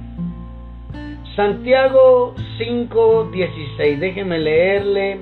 Santiago 1.35 2.33
5:16, 2.57 3.99
déjeme 3.99 4.39
leerle 4.39 5.19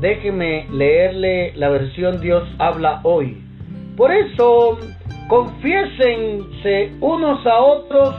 Déjeme 0.00 0.68
leerle 0.70 1.52
la 1.56 1.70
versión 1.70 2.20
Dios 2.20 2.44
habla 2.58 3.00
hoy. 3.02 3.42
Por 3.96 4.12
eso, 4.12 4.78
confiésense 5.28 6.92
unos 7.00 7.46
a 7.46 7.58
otros 7.58 8.14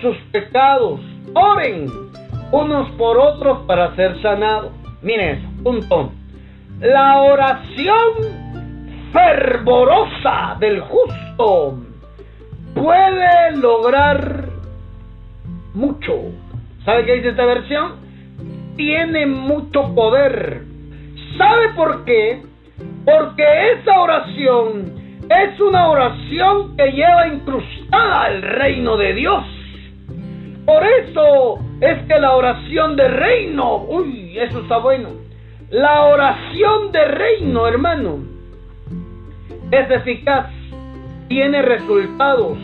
sus 0.00 0.16
pecados. 0.32 1.00
Oren 1.34 1.86
unos 2.52 2.90
por 2.92 3.16
otros 3.18 3.60
para 3.66 3.94
ser 3.96 4.20
sanados. 4.22 4.72
Miren 5.02 5.38
eso, 5.38 5.48
punto. 5.62 6.12
La 6.80 7.20
oración 7.22 8.14
fervorosa 9.12 10.56
del 10.58 10.80
justo 10.80 11.78
puede 12.74 13.56
lograr 13.56 14.46
mucho. 15.74 16.12
¿Sabe 16.84 17.04
qué 17.06 17.14
dice 17.14 17.28
esta 17.28 17.44
versión? 17.44 18.04
Tiene 18.76 19.26
mucho 19.26 19.94
poder 19.94 20.74
¿Sabe 21.36 21.70
por 21.70 22.04
qué? 22.04 22.42
Porque 23.04 23.72
esa 23.72 24.00
oración 24.00 24.93
es 25.28 25.60
una 25.60 25.88
oración 25.88 26.76
que 26.76 26.92
lleva 26.92 27.28
incrustada 27.28 28.28
el 28.28 28.42
reino 28.42 28.96
de 28.96 29.14
Dios. 29.14 29.44
Por 30.64 30.82
eso 30.84 31.58
es 31.80 32.02
que 32.04 32.18
la 32.18 32.36
oración 32.36 32.96
de 32.96 33.08
reino, 33.08 33.84
uy, 33.84 34.38
eso 34.38 34.60
está 34.60 34.78
bueno. 34.78 35.10
La 35.70 36.04
oración 36.04 36.92
de 36.92 37.04
reino, 37.04 37.66
hermano, 37.66 38.18
es 39.70 39.90
eficaz, 39.90 40.50
tiene 41.28 41.62
resultados, 41.62 42.58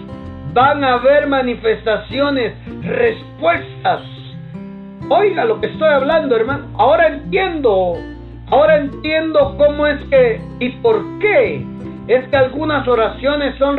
van 0.52 0.84
a 0.84 0.94
haber 0.94 1.26
manifestaciones, 1.26 2.54
respuestas. 2.82 4.02
Oiga 5.08 5.44
lo 5.44 5.60
que 5.60 5.66
estoy 5.66 5.88
hablando, 5.88 6.36
hermano. 6.36 6.68
Ahora 6.78 7.08
entiendo 7.08 7.96
Ahora 8.50 8.78
entiendo 8.78 9.54
cómo 9.56 9.86
es 9.86 10.00
que 10.06 10.40
y 10.58 10.70
por 10.82 11.00
qué 11.20 11.64
es 12.14 12.28
que 12.28 12.36
algunas 12.36 12.86
oraciones 12.88 13.56
son 13.56 13.78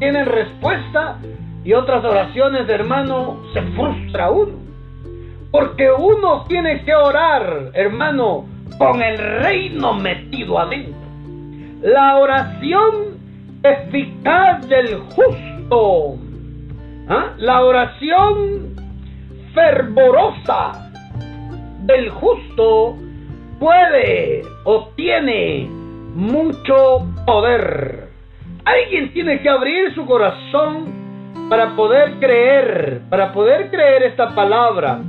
tienen 0.00 0.26
respuesta 0.26 1.16
y 1.64 1.72
otras 1.74 2.04
oraciones, 2.04 2.68
hermano, 2.68 3.40
se 3.52 3.62
frustra 3.62 4.30
uno. 4.30 4.54
Porque 5.52 5.88
uno 5.90 6.44
tiene 6.48 6.84
que 6.84 6.94
orar, 6.94 7.70
hermano, 7.74 8.46
con 8.78 9.00
el 9.00 9.16
reino 9.18 9.94
metido 9.94 10.58
adentro. 10.58 10.94
La 11.82 12.16
oración 12.16 13.16
eficaz 13.62 14.68
del 14.68 14.96
justo. 15.14 16.16
¿ah? 17.08 17.32
La 17.38 17.62
oración 17.64 18.74
fervorosa 19.54 20.90
del 21.82 22.10
justo 22.10 22.96
puede 23.60 24.42
o 24.64 24.88
tiene 24.96 25.68
mucho 26.16 27.06
poder. 27.26 28.08
Alguien 28.64 29.12
tiene 29.12 29.40
que 29.42 29.48
abrir 29.48 29.94
su 29.94 30.06
corazón 30.06 30.86
para 31.50 31.76
poder 31.76 32.14
creer, 32.20 33.02
para 33.10 33.32
poder 33.32 33.70
creer 33.70 34.04
esta 34.04 34.34
palabra. 34.34 35.00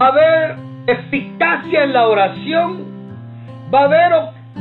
Va 0.00 0.06
a 0.06 0.08
haber 0.08 0.56
eficacia 0.86 1.84
en 1.84 1.92
la 1.92 2.08
oración. 2.08 2.84
Va 3.72 3.80
a 3.80 3.84
haber, 3.84 4.12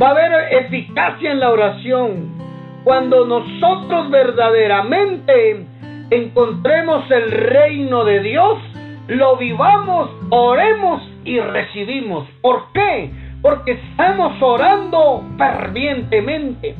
va 0.01 0.07
a 0.07 0.11
haber 0.11 0.53
eficacia 0.65 1.31
en 1.31 1.39
la 1.39 1.49
oración 1.49 2.37
cuando 2.83 3.25
nosotros 3.25 4.09
verdaderamente 4.09 5.65
encontremos 6.09 7.09
el 7.11 7.31
reino 7.31 8.05
de 8.05 8.21
Dios, 8.21 8.59
lo 9.07 9.35
vivamos, 9.35 10.09
oremos 10.29 11.01
y 11.25 11.39
recibimos. 11.39 12.27
¿Por 12.41 12.71
qué? 12.71 13.11
porque 13.41 13.73
estamos 13.73 14.41
orando 14.41 15.23
fervientemente. 15.37 16.75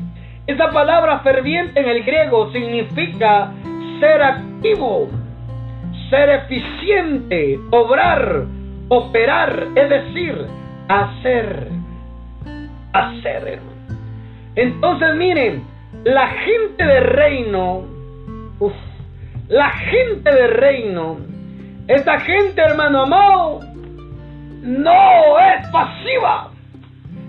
Esa 0.48 0.70
palabra 0.70 1.18
ferviente 1.18 1.78
en 1.78 1.90
el 1.90 2.02
griego 2.04 2.50
significa 2.52 3.52
ser 4.00 4.22
activo, 4.22 5.10
ser 6.08 6.30
eficiente, 6.30 7.58
obrar, 7.70 8.46
operar, 8.88 9.66
es 9.74 9.90
decir, 9.90 10.46
hacer, 10.88 11.68
hacer. 12.94 13.60
Entonces 14.54 15.14
miren, 15.16 15.64
la 16.04 16.28
gente 16.28 16.82
de 16.82 17.00
reino, 17.00 17.84
la 19.48 19.68
gente 19.68 20.32
de 20.32 20.46
reino, 20.46 21.18
esa 21.88 22.20
gente, 22.20 22.62
hermano 22.62 23.02
amado, 23.02 23.60
no 24.62 25.38
es 25.40 25.68
pasiva, 25.68 26.52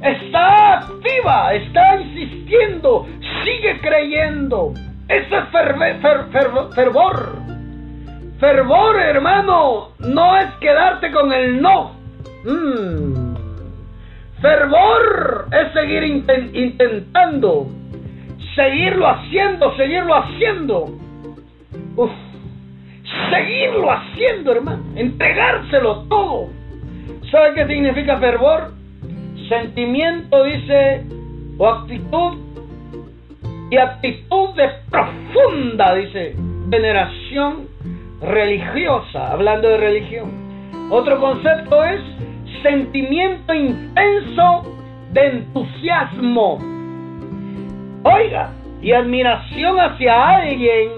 está 0.02 0.80
activa, 0.80 1.54
está 1.54 2.02
insistiendo, 2.02 3.08
sigue 3.44 3.80
creyendo. 3.82 4.74
Ese 5.08 5.38
es 5.38 5.46
fervor, 6.76 7.40
Fervor, 8.40 9.00
hermano, 9.00 9.90
no 10.00 10.38
es 10.38 10.50
quedarte 10.62 11.12
con 11.12 11.34
el 11.34 11.62
no. 11.62 11.92
Mm. 12.46 13.36
Fervor 14.42 15.48
es 15.52 15.74
seguir 15.74 16.04
intentando, 16.54 17.68
seguirlo 18.56 19.08
haciendo, 19.08 19.76
seguirlo 19.76 20.16
haciendo. 20.16 20.86
Seguirlo 23.30 23.92
haciendo, 23.92 24.52
hermano. 24.54 24.84
Entregárselo 24.96 26.04
todo. 26.04 26.48
¿Sabe 27.30 27.56
qué 27.56 27.68
significa 27.68 28.18
fervor? 28.18 28.79
Sentimiento, 29.50 30.44
dice, 30.44 31.04
o 31.58 31.68
actitud. 31.68 32.38
Y 33.72 33.78
actitud 33.78 34.50
de 34.56 34.70
profunda, 34.90 35.96
dice, 35.96 36.36
veneración 36.68 37.68
religiosa, 38.22 39.32
hablando 39.32 39.68
de 39.68 39.78
religión. 39.78 40.32
Otro 40.92 41.20
concepto 41.20 41.84
es 41.84 42.02
sentimiento 42.62 43.54
intenso 43.54 44.76
de 45.14 45.28
entusiasmo. 45.28 46.60
Oiga, 48.04 48.52
y 48.82 48.92
admiración 48.92 49.80
hacia 49.80 50.38
alguien 50.38 50.90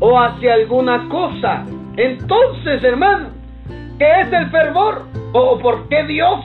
o 0.00 0.18
hacia 0.18 0.54
alguna 0.54 1.08
cosa. 1.08 1.64
Entonces, 1.96 2.82
hermano, 2.84 3.30
¿qué 3.98 4.20
es 4.20 4.32
el 4.32 4.50
fervor? 4.50 5.04
¿O 5.32 5.58
por 5.58 5.88
qué 5.88 6.04
Dios 6.04 6.44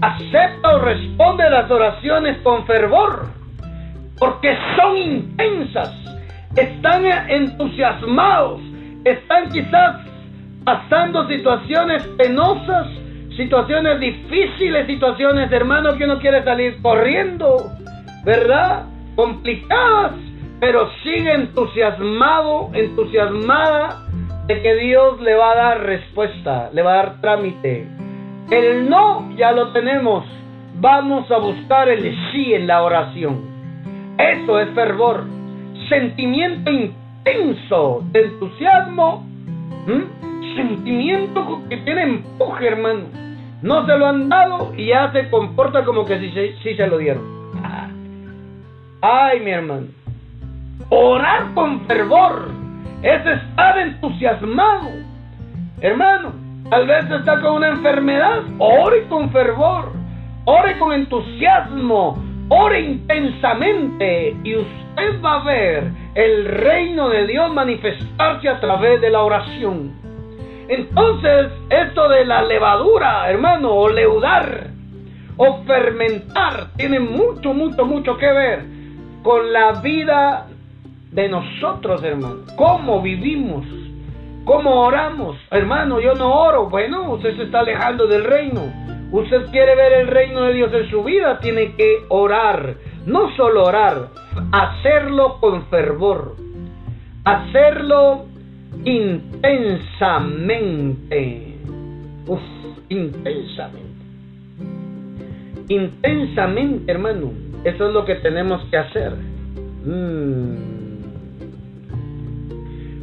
acepta 0.00 0.76
o 0.76 0.78
responde 0.80 1.48
las 1.50 1.70
oraciones 1.70 2.38
con 2.42 2.66
fervor? 2.66 3.26
Porque 4.18 4.56
son 4.76 4.96
intensas, 4.96 5.94
están 6.56 7.04
entusiasmados, 7.04 8.60
están 9.04 9.50
quizás 9.50 9.96
pasando 10.64 11.26
situaciones 11.26 12.06
penosas, 12.18 12.86
situaciones 13.36 14.00
difíciles, 14.00 14.86
situaciones, 14.86 15.50
hermano, 15.52 15.96
que 15.96 16.04
uno 16.04 16.18
quiere 16.18 16.44
salir 16.44 16.80
corriendo, 16.82 17.70
¿verdad? 18.24 18.84
Complicadas, 19.16 20.12
pero 20.60 20.90
sigue 21.02 21.32
entusiasmado, 21.32 22.70
entusiasmada 22.74 24.06
de 24.46 24.60
que 24.60 24.74
Dios 24.74 25.20
le 25.22 25.34
va 25.34 25.52
a 25.52 25.56
dar 25.56 25.82
respuesta, 25.82 26.70
le 26.72 26.82
va 26.82 26.92
a 26.92 26.96
dar 26.96 27.20
trámite. 27.20 27.99
El 28.50 28.88
no 28.90 29.30
ya 29.36 29.52
lo 29.52 29.72
tenemos, 29.72 30.24
vamos 30.80 31.30
a 31.30 31.38
buscar 31.38 31.88
el 31.88 32.16
sí 32.32 32.52
en 32.52 32.66
la 32.66 32.82
oración. 32.82 33.40
Eso 34.18 34.58
es 34.58 34.68
fervor, 34.70 35.24
sentimiento 35.88 36.70
intenso 36.70 38.02
de 38.10 38.24
entusiasmo, 38.24 39.24
sentimiento 40.56 41.62
que 41.68 41.76
tiene 41.78 42.02
empuje, 42.02 42.66
hermano. 42.66 43.04
No 43.62 43.86
se 43.86 43.96
lo 43.96 44.06
han 44.06 44.28
dado 44.28 44.72
y 44.76 44.86
ya 44.86 45.12
se 45.12 45.30
comporta 45.30 45.84
como 45.84 46.04
que 46.04 46.18
sí, 46.18 46.54
sí 46.62 46.74
se 46.74 46.86
lo 46.86 46.98
dieron. 46.98 47.22
Ay, 49.02 49.40
mi 49.40 49.50
hermano. 49.50 49.86
Orar 50.88 51.54
con 51.54 51.86
fervor 51.86 52.50
es 53.02 53.24
estar 53.24 53.78
entusiasmado. 53.78 54.90
Hermano, 55.80 56.32
tal 56.70 56.86
vez 56.86 57.10
está 57.10 57.40
con 57.40 57.54
una 57.54 57.68
enfermedad, 57.68 58.42
ore 58.58 59.06
con 59.08 59.30
fervor, 59.30 59.92
ore 60.44 60.78
con 60.78 60.92
entusiasmo, 60.92 62.22
ore 62.48 62.80
intensamente 62.80 64.36
y 64.44 64.56
usted 64.56 65.20
va 65.22 65.40
a 65.40 65.44
ver 65.44 65.90
el 66.14 66.44
reino 66.46 67.08
de 67.08 67.26
Dios 67.26 67.52
manifestarse 67.52 68.48
a 68.48 68.60
través 68.60 69.00
de 69.00 69.10
la 69.10 69.22
oración. 69.22 69.92
Entonces, 70.68 71.48
esto 71.68 72.08
de 72.08 72.24
la 72.24 72.42
levadura, 72.42 73.28
hermano, 73.28 73.72
o 73.72 73.88
leudar, 73.88 74.68
o 75.36 75.64
fermentar, 75.64 76.68
tiene 76.76 77.00
mucho, 77.00 77.52
mucho, 77.52 77.84
mucho 77.84 78.16
que 78.16 78.32
ver 78.32 78.64
con 79.22 79.52
la 79.52 79.72
vida 79.80 80.46
de 81.10 81.28
nosotros, 81.28 82.04
hermano. 82.04 82.42
Cómo 82.56 83.02
vivimos, 83.02 83.66
cómo 84.50 84.82
oramos. 84.82 85.36
Hermano, 85.52 86.00
yo 86.00 86.14
no 86.14 86.34
oro. 86.34 86.68
Bueno, 86.68 87.12
usted 87.12 87.36
se 87.36 87.44
está 87.44 87.60
alejando 87.60 88.08
del 88.08 88.24
reino. 88.24 88.62
Usted 89.12 89.46
quiere 89.52 89.76
ver 89.76 89.92
el 89.92 90.08
reino 90.08 90.46
de 90.46 90.54
Dios 90.54 90.74
en 90.74 90.90
su 90.90 91.04
vida, 91.04 91.38
tiene 91.38 91.76
que 91.76 91.98
orar. 92.08 92.74
No 93.06 93.32
solo 93.36 93.62
orar, 93.62 94.08
hacerlo 94.50 95.36
con 95.38 95.66
fervor. 95.66 96.34
Hacerlo 97.24 98.24
intensamente. 98.84 101.54
Uf, 102.26 102.40
intensamente. 102.88 104.04
Intensamente, 105.68 106.90
hermano. 106.90 107.30
Eso 107.62 107.86
es 107.86 107.94
lo 107.94 108.04
que 108.04 108.16
tenemos 108.16 108.64
que 108.64 108.78
hacer. 108.78 109.12
Mm. 109.84 110.79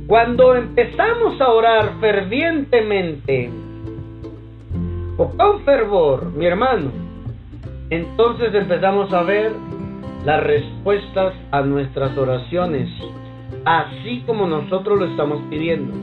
Cuando 0.07 0.55
empezamos 0.55 1.39
a 1.41 1.49
orar 1.49 1.99
fervientemente 1.99 3.51
o 5.17 5.29
con 5.31 5.65
fervor, 5.65 6.31
mi 6.31 6.45
hermano, 6.45 6.91
entonces 7.89 8.53
empezamos 8.53 9.11
a 9.11 9.23
ver 9.23 9.51
las 10.23 10.41
respuestas 10.41 11.33
a 11.51 11.59
nuestras 11.59 12.17
oraciones, 12.17 12.89
así 13.65 14.23
como 14.25 14.47
nosotros 14.47 14.97
lo 14.97 15.07
estamos 15.07 15.41
pidiendo. 15.49 15.93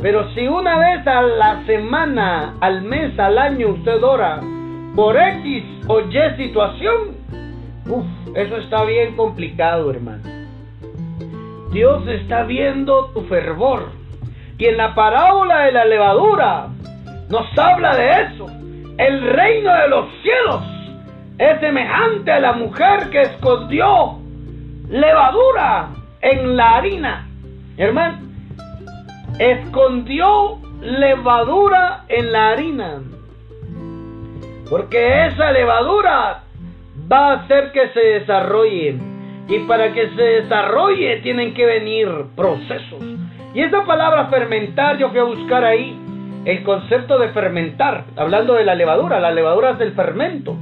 Pero 0.00 0.28
si 0.34 0.48
una 0.48 0.80
vez 0.80 1.06
a 1.06 1.22
la 1.22 1.64
semana, 1.64 2.56
al 2.58 2.82
mes, 2.82 3.16
al 3.16 3.38
año 3.38 3.68
usted 3.68 4.02
ora 4.02 4.40
por 4.96 5.16
X 5.16 5.64
o 5.86 6.00
Y 6.00 6.36
situación, 6.36 7.14
uff, 7.88 8.06
eso 8.34 8.56
está 8.56 8.82
bien 8.84 9.14
complicado, 9.14 9.88
hermano. 9.92 10.41
Dios 11.72 12.06
está 12.06 12.42
viendo 12.42 13.06
tu 13.14 13.22
fervor. 13.22 13.88
Y 14.58 14.66
en 14.66 14.76
la 14.76 14.94
parábola 14.94 15.60
de 15.60 15.72
la 15.72 15.86
levadura 15.86 16.68
nos 17.30 17.58
habla 17.58 17.96
de 17.96 18.10
eso. 18.22 18.46
El 18.98 19.22
reino 19.22 19.74
de 19.74 19.88
los 19.88 20.06
cielos 20.22 20.62
es 21.38 21.60
semejante 21.60 22.30
a 22.30 22.40
la 22.40 22.52
mujer 22.52 23.08
que 23.10 23.22
escondió 23.22 24.18
levadura 24.90 25.88
en 26.20 26.56
la 26.56 26.76
harina. 26.76 27.26
Hermano, 27.78 28.18
escondió 29.38 30.58
levadura 30.82 32.04
en 32.08 32.32
la 32.32 32.50
harina. 32.50 33.02
Porque 34.68 35.26
esa 35.26 35.50
levadura 35.52 36.42
va 37.10 37.30
a 37.30 37.32
hacer 37.36 37.72
que 37.72 37.88
se 37.88 38.00
desarrolle 38.00 39.11
y 39.48 39.58
para 39.60 39.92
que 39.92 40.08
se 40.10 40.22
desarrolle 40.22 41.20
tienen 41.22 41.54
que 41.54 41.64
venir 41.66 42.08
procesos. 42.36 43.02
Y 43.54 43.60
esa 43.60 43.84
palabra 43.84 44.26
fermentar, 44.26 44.98
yo 44.98 45.08
fui 45.10 45.18
a 45.18 45.24
buscar 45.24 45.64
ahí 45.64 45.98
el 46.44 46.62
concepto 46.64 47.18
de 47.18 47.28
fermentar, 47.28 48.04
hablando 48.16 48.54
de 48.54 48.64
la 48.64 48.74
levadura. 48.74 49.20
La 49.20 49.30
levadura 49.30 49.70
es 49.72 49.80
el 49.80 49.92
fermento. 49.92 50.56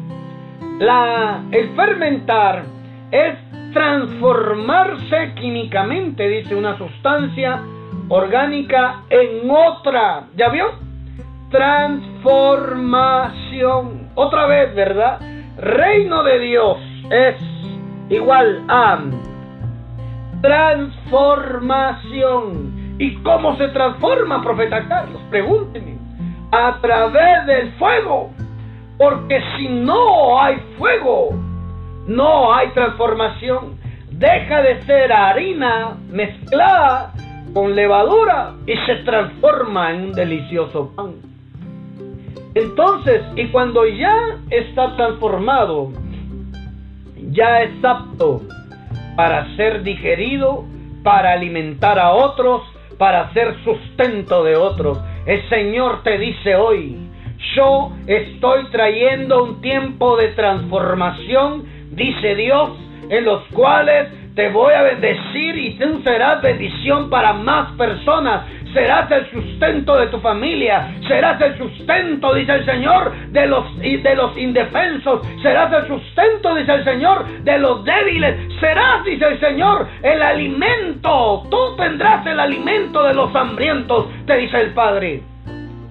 La, 0.78 1.42
el 1.52 1.70
fermentar 1.76 2.64
es 3.10 3.34
transformarse 3.72 5.32
químicamente, 5.34 6.28
dice 6.28 6.54
una 6.54 6.76
sustancia 6.76 7.62
orgánica 8.08 9.04
en 9.08 9.50
otra. 9.50 10.24
¿Ya 10.36 10.48
vio? 10.48 10.66
Transformación. 11.50 14.10
Otra 14.14 14.46
vez, 14.46 14.74
¿verdad? 14.74 15.20
Reino 15.58 16.22
de 16.24 16.38
Dios 16.40 16.78
es 17.10 17.36
igual 18.10 18.62
a 18.68 19.00
transformación. 20.42 22.78
¿Y 22.98 23.16
cómo 23.22 23.56
se 23.56 23.68
transforma, 23.68 24.42
profeta 24.42 24.86
Carlos? 24.86 25.22
Pregúnteme. 25.30 25.96
A 26.52 26.76
través 26.80 27.46
del 27.46 27.72
fuego. 27.72 28.30
Porque 28.98 29.42
si 29.56 29.68
no 29.68 30.42
hay 30.42 30.56
fuego, 30.76 31.30
no 32.06 32.52
hay 32.52 32.68
transformación. 32.70 33.78
Deja 34.10 34.62
de 34.62 34.82
ser 34.82 35.12
harina 35.12 35.96
mezclada 36.10 37.12
con 37.54 37.74
levadura 37.74 38.52
y 38.66 38.76
se 38.86 38.96
transforma 38.96 39.92
en 39.92 40.02
un 40.02 40.12
delicioso 40.12 40.92
pan. 40.94 41.14
Entonces, 42.54 43.22
y 43.36 43.46
cuando 43.48 43.86
ya 43.86 44.14
está 44.50 44.94
transformado, 44.96 45.90
ya 47.30 47.62
es 47.62 47.84
apto 47.84 48.42
para 49.16 49.54
ser 49.56 49.82
digerido, 49.82 50.64
para 51.02 51.32
alimentar 51.32 51.98
a 51.98 52.12
otros, 52.12 52.62
para 52.98 53.32
ser 53.32 53.56
sustento 53.64 54.44
de 54.44 54.56
otros. 54.56 54.98
El 55.26 55.48
Señor 55.48 56.02
te 56.02 56.18
dice 56.18 56.54
hoy, 56.56 56.98
yo 57.56 57.92
estoy 58.06 58.64
trayendo 58.70 59.44
un 59.44 59.60
tiempo 59.60 60.16
de 60.16 60.28
transformación, 60.28 61.64
dice 61.92 62.34
Dios, 62.34 62.70
en 63.08 63.24
los 63.24 63.42
cuales 63.52 64.08
te 64.40 64.48
voy 64.48 64.72
a 64.72 64.80
bendecir 64.80 65.54
y 65.54 65.74
tú 65.74 66.00
serás 66.02 66.40
bendición 66.40 67.10
para 67.10 67.34
más 67.34 67.72
personas. 67.72 68.46
Serás 68.72 69.10
el 69.10 69.30
sustento 69.30 69.98
de 69.98 70.06
tu 70.06 70.18
familia, 70.20 70.94
serás 71.06 71.38
el 71.42 71.58
sustento, 71.58 72.32
dice 72.32 72.54
el 72.54 72.64
Señor, 72.64 73.12
de 73.32 73.46
los, 73.46 73.78
de 73.78 74.14
los 74.16 74.34
indefensos, 74.38 75.20
serás 75.42 75.70
el 75.74 75.86
sustento, 75.88 76.54
dice 76.54 76.72
el 76.72 76.84
Señor, 76.84 77.26
de 77.42 77.58
los 77.58 77.84
débiles, 77.84 78.34
serás, 78.60 79.04
dice 79.04 79.26
el 79.26 79.38
Señor, 79.40 79.86
el 80.02 80.22
alimento, 80.22 81.46
tú 81.50 81.76
tendrás 81.76 82.24
el 82.24 82.40
alimento 82.40 83.02
de 83.02 83.12
los 83.12 83.36
hambrientos, 83.36 84.06
te 84.24 84.38
dice 84.38 84.58
el 84.58 84.72
Padre. 84.72 85.22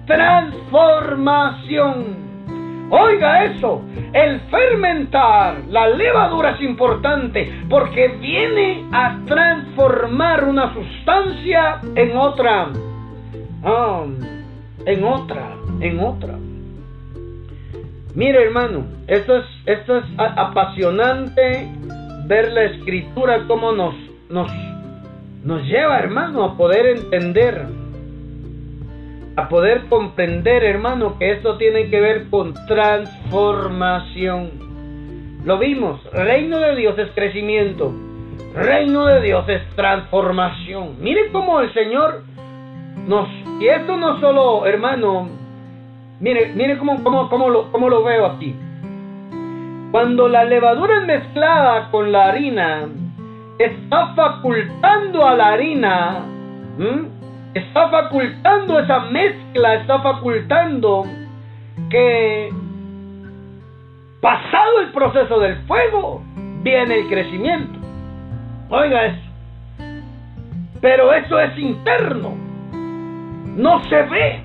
Transformación. 0.06 2.29
Oiga 2.90 3.44
eso, 3.44 3.82
el 4.12 4.40
fermentar, 4.50 5.58
la 5.68 5.88
levadura 5.90 6.50
es 6.50 6.60
importante 6.60 7.48
porque 7.68 8.08
viene 8.08 8.84
a 8.90 9.16
transformar 9.26 10.42
una 10.44 10.74
sustancia 10.74 11.80
en 11.94 12.16
otra. 12.16 12.66
Ah, 13.62 14.04
en 14.86 15.04
otra, 15.04 15.52
en 15.80 16.00
otra. 16.00 16.34
Mire 18.16 18.42
hermano, 18.42 18.86
esto 19.06 19.36
es, 19.36 19.44
esto 19.66 19.98
es 19.98 20.04
apasionante 20.18 21.68
ver 22.26 22.50
la 22.52 22.64
escritura 22.64 23.46
como 23.46 23.70
nos, 23.70 23.94
nos, 24.28 24.50
nos 25.44 25.62
lleva 25.62 26.00
hermano 26.00 26.42
a 26.44 26.56
poder 26.56 26.86
entender 26.86 27.66
a 29.36 29.48
poder 29.48 29.86
comprender, 29.88 30.64
hermano, 30.64 31.18
que 31.18 31.32
esto 31.32 31.56
tiene 31.56 31.88
que 31.88 32.00
ver 32.00 32.28
con 32.30 32.54
transformación. 32.66 34.50
Lo 35.44 35.58
vimos, 35.58 36.02
reino 36.12 36.58
de 36.58 36.76
Dios 36.76 36.98
es 36.98 37.10
crecimiento, 37.12 37.92
reino 38.54 39.06
de 39.06 39.20
Dios 39.22 39.48
es 39.48 39.62
transformación. 39.76 40.96
Mire 41.00 41.30
cómo 41.32 41.60
el 41.60 41.72
Señor 41.72 42.22
nos... 43.06 43.28
Y 43.60 43.68
esto 43.68 43.96
no 43.96 44.18
solo, 44.20 44.66
hermano, 44.66 45.28
mire, 46.18 46.52
mire 46.54 46.78
cómo, 46.78 47.02
cómo, 47.02 47.28
cómo, 47.28 47.48
lo, 47.48 47.72
cómo 47.72 47.88
lo 47.88 48.02
veo 48.02 48.26
aquí. 48.26 48.54
Cuando 49.90 50.28
la 50.28 50.44
levadura 50.44 50.98
es 51.00 51.06
mezclada 51.06 51.90
con 51.90 52.12
la 52.12 52.26
harina, 52.26 52.88
está 53.58 54.14
facultando 54.14 55.26
a 55.26 55.34
la 55.34 55.48
harina 55.48 56.24
está 57.54 57.88
facultando 57.88 58.78
esa 58.78 59.00
mezcla, 59.00 59.74
está 59.74 60.00
facultando 60.00 61.04
que 61.88 62.52
pasado 64.20 64.80
el 64.82 64.92
proceso 64.92 65.40
del 65.40 65.56
fuego 65.66 66.22
viene 66.62 67.00
el 67.00 67.08
crecimiento. 67.08 67.78
Oiga 68.68 69.06
eso. 69.06 69.30
Pero 70.80 71.12
eso 71.12 71.38
es 71.40 71.58
interno. 71.58 72.34
No 73.56 73.82
se 73.88 74.02
ve. 74.02 74.42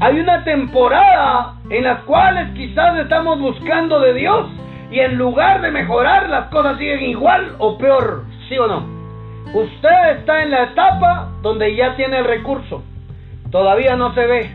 Hay 0.00 0.18
una 0.18 0.44
temporada 0.44 1.54
en 1.70 1.84
la 1.84 2.00
cual 2.02 2.52
quizás 2.54 2.98
estamos 2.98 3.40
buscando 3.40 4.00
de 4.00 4.14
Dios 4.14 4.48
y 4.90 4.98
en 5.00 5.16
lugar 5.16 5.62
de 5.62 5.70
mejorar 5.70 6.28
las 6.28 6.48
cosas 6.48 6.76
siguen 6.78 7.02
igual 7.02 7.54
o 7.58 7.78
peor, 7.78 8.24
¿sí 8.48 8.58
o 8.58 8.66
no? 8.66 9.01
Usted 9.54 10.18
está 10.18 10.42
en 10.42 10.50
la 10.50 10.62
etapa 10.64 11.28
donde 11.42 11.74
ya 11.74 11.94
tiene 11.96 12.18
el 12.18 12.24
recurso. 12.24 12.82
Todavía 13.50 13.96
no 13.96 14.14
se 14.14 14.26
ve, 14.26 14.50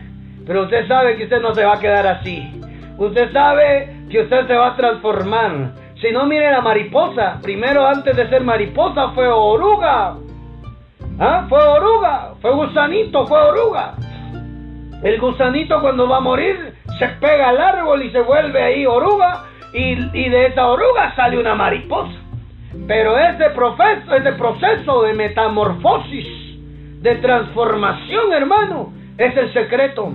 pero 0.46 0.62
usted 0.62 0.88
sabe 0.88 1.16
que 1.16 1.24
usted 1.24 1.40
no 1.40 1.54
se 1.54 1.64
va 1.64 1.74
a 1.74 1.80
quedar 1.80 2.06
así. 2.06 2.60
Usted 2.98 3.32
sabe 3.32 3.94
que 4.10 4.22
usted 4.22 4.48
se 4.48 4.54
va 4.54 4.68
a 4.68 4.76
transformar. 4.76 5.72
Si 6.00 6.10
no, 6.10 6.26
mire 6.26 6.50
la 6.50 6.60
mariposa. 6.60 7.38
Primero, 7.42 7.86
antes 7.86 8.16
de 8.16 8.28
ser 8.28 8.42
mariposa, 8.42 9.10
fue 9.10 9.28
oruga. 9.28 10.16
¿Ah? 11.20 11.46
Fue 11.48 11.62
oruga. 11.62 12.34
Fue 12.40 12.50
gusanito, 12.52 13.24
fue 13.26 13.40
oruga. 13.40 13.94
El 15.02 15.20
gusanito 15.20 15.80
cuando 15.80 16.08
va 16.08 16.16
a 16.16 16.20
morir 16.20 16.74
se 16.98 17.06
pega 17.20 17.50
al 17.50 17.60
árbol 17.60 18.02
y 18.02 18.10
se 18.10 18.20
vuelve 18.20 18.60
ahí 18.60 18.84
oruga. 18.84 19.44
Y, 19.72 19.92
y 20.12 20.28
de 20.28 20.46
esa 20.46 20.66
oruga 20.66 21.14
sale 21.14 21.38
una 21.38 21.54
mariposa. 21.54 22.27
Pero 22.88 23.18
ese 23.18 23.50
proceso, 23.50 24.14
ese 24.14 24.32
proceso 24.32 25.02
de 25.02 25.12
metamorfosis, 25.12 26.26
de 27.02 27.16
transformación, 27.16 28.32
hermano, 28.32 28.94
es 29.18 29.36
el 29.36 29.52
secreto. 29.52 30.10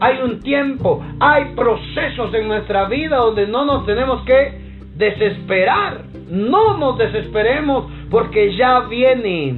Hay 0.00 0.18
un 0.22 0.40
tiempo, 0.40 1.04
hay 1.20 1.44
procesos 1.54 2.32
en 2.32 2.48
nuestra 2.48 2.86
vida 2.86 3.18
donde 3.18 3.46
no 3.46 3.66
nos 3.66 3.84
tenemos 3.84 4.22
que 4.22 4.58
desesperar. 4.94 6.04
No 6.28 6.78
nos 6.78 6.96
desesperemos 6.96 7.84
porque 8.10 8.56
ya 8.56 8.80
viene. 8.80 9.56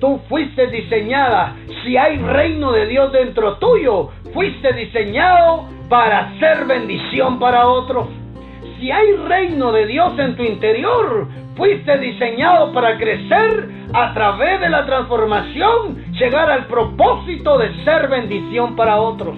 Tú 0.00 0.20
fuiste 0.28 0.66
diseñada. 0.68 1.54
Si 1.84 1.98
hay 1.98 2.16
reino 2.16 2.72
de 2.72 2.86
Dios 2.86 3.12
dentro 3.12 3.58
tuyo, 3.58 4.08
fuiste 4.32 4.72
diseñado 4.72 5.68
para 5.90 6.32
ser 6.38 6.64
bendición 6.64 7.38
para 7.38 7.68
otros. 7.68 8.08
Si 8.84 8.90
hay 8.90 9.16
reino 9.16 9.72
de 9.72 9.86
Dios 9.86 10.12
en 10.18 10.36
tu 10.36 10.42
interior, 10.42 11.26
Fuiste 11.56 11.96
diseñado 11.98 12.70
para 12.74 12.98
crecer 12.98 13.70
a 13.94 14.12
través 14.12 14.60
de 14.60 14.68
la 14.68 14.84
transformación, 14.84 16.12
llegar 16.12 16.50
al 16.50 16.66
propósito 16.66 17.56
de 17.56 17.82
ser 17.84 18.08
bendición 18.08 18.76
para 18.76 19.00
otros. 19.00 19.36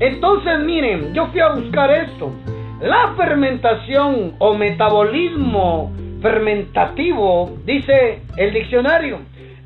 Entonces 0.00 0.60
miren, 0.60 1.12
yo 1.12 1.26
fui 1.26 1.40
a 1.40 1.48
buscar 1.48 1.90
esto. 1.90 2.32
La 2.80 3.12
fermentación 3.18 4.34
o 4.38 4.54
metabolismo 4.54 5.92
fermentativo, 6.22 7.50
dice 7.66 8.22
el 8.38 8.54
diccionario, 8.54 9.18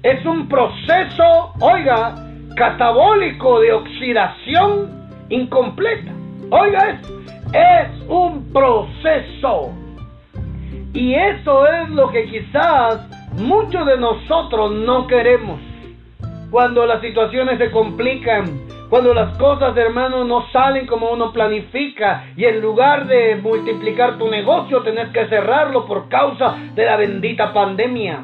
es 0.02 0.24
un 0.24 0.48
proceso, 0.48 1.52
oiga, 1.60 2.14
catabólico 2.56 3.60
de 3.60 3.74
oxidación 3.74 4.90
incompleta. 5.28 6.10
Oiga, 6.50 6.90
es, 6.90 7.18
es 7.52 7.88
un 8.08 8.52
proceso 8.52 9.72
y 10.92 11.14
eso 11.14 11.66
es 11.66 11.90
lo 11.90 12.10
que 12.10 12.26
quizás 12.26 13.06
muchos 13.34 13.86
de 13.86 13.98
nosotros 13.98 14.72
no 14.72 15.06
queremos. 15.06 15.60
Cuando 16.50 16.86
las 16.86 17.00
situaciones 17.02 17.58
se 17.58 17.70
complican, 17.70 18.60
cuando 18.88 19.12
las 19.12 19.36
cosas, 19.36 19.76
hermano, 19.76 20.24
no 20.24 20.46
salen 20.50 20.86
como 20.86 21.10
uno 21.10 21.30
planifica 21.32 22.24
y 22.36 22.46
en 22.46 22.60
lugar 22.60 23.06
de 23.06 23.36
multiplicar 23.36 24.16
tu 24.16 24.30
negocio, 24.30 24.80
tenés 24.82 25.10
que 25.10 25.26
cerrarlo 25.26 25.86
por 25.86 26.08
causa 26.08 26.56
de 26.74 26.86
la 26.86 26.96
bendita 26.96 27.52
pandemia. 27.52 28.22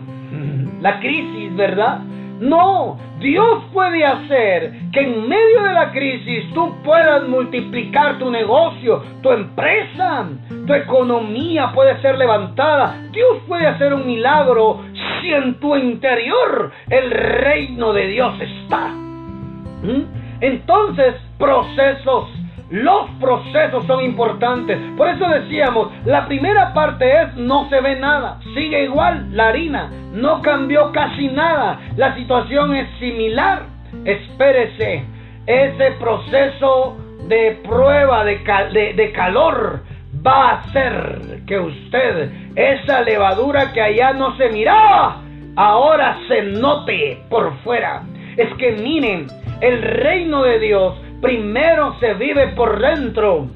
La 0.80 1.00
crisis, 1.00 1.54
¿verdad? 1.54 2.00
No, 2.40 2.98
Dios 3.20 3.64
puede 3.72 4.04
hacer 4.04 4.72
que 4.92 5.00
en 5.00 5.28
medio 5.28 5.62
de 5.62 5.72
la 5.72 5.92
crisis 5.92 6.52
tú 6.52 6.74
puedas 6.82 7.28
multiplicar 7.28 8.18
tu 8.18 8.30
negocio, 8.30 9.02
tu 9.22 9.30
empresa, 9.30 10.26
tu 10.66 10.74
economía 10.74 11.70
puede 11.72 12.00
ser 12.00 12.18
levantada. 12.18 12.96
Dios 13.12 13.38
puede 13.46 13.66
hacer 13.66 13.94
un 13.94 14.06
milagro 14.06 14.82
si 15.20 15.32
en 15.32 15.54
tu 15.60 15.76
interior 15.76 16.72
el 16.90 17.10
reino 17.10 17.92
de 17.92 18.08
Dios 18.08 18.34
está. 18.40 18.88
¿Mm? 18.88 20.02
Entonces, 20.40 21.14
procesos 21.38 22.28
los 22.74 23.08
procesos 23.20 23.86
son 23.86 24.02
importantes. 24.02 24.76
Por 24.96 25.08
eso 25.08 25.28
decíamos, 25.28 25.92
la 26.04 26.26
primera 26.26 26.74
parte 26.74 27.22
es 27.22 27.36
no 27.36 27.68
se 27.68 27.80
ve 27.80 28.00
nada. 28.00 28.40
Sigue 28.52 28.82
igual 28.82 29.28
la 29.30 29.50
harina. 29.50 29.92
No 30.12 30.42
cambió 30.42 30.90
casi 30.90 31.28
nada. 31.28 31.78
La 31.94 32.16
situación 32.16 32.74
es 32.74 32.88
similar. 32.98 33.62
Espérese. 34.04 35.04
Ese 35.46 35.92
proceso 36.00 36.96
de 37.28 37.60
prueba 37.62 38.24
de, 38.24 38.94
de 38.96 39.12
calor 39.12 39.82
va 40.26 40.48
a 40.48 40.54
hacer 40.56 41.42
que 41.46 41.60
usted, 41.60 42.32
esa 42.56 43.02
levadura 43.02 43.72
que 43.72 43.82
allá 43.82 44.12
no 44.14 44.36
se 44.36 44.48
miraba, 44.48 45.22
ahora 45.54 46.18
se 46.26 46.42
note 46.42 47.22
por 47.30 47.56
fuera. 47.58 48.02
Es 48.36 48.52
que 48.54 48.72
miren, 48.72 49.28
el 49.60 49.80
reino 49.80 50.42
de 50.42 50.58
Dios 50.58 51.03
primero 51.24 51.98
se 52.00 52.12
vive 52.12 52.48
por 52.48 52.78
dentro 52.78 53.46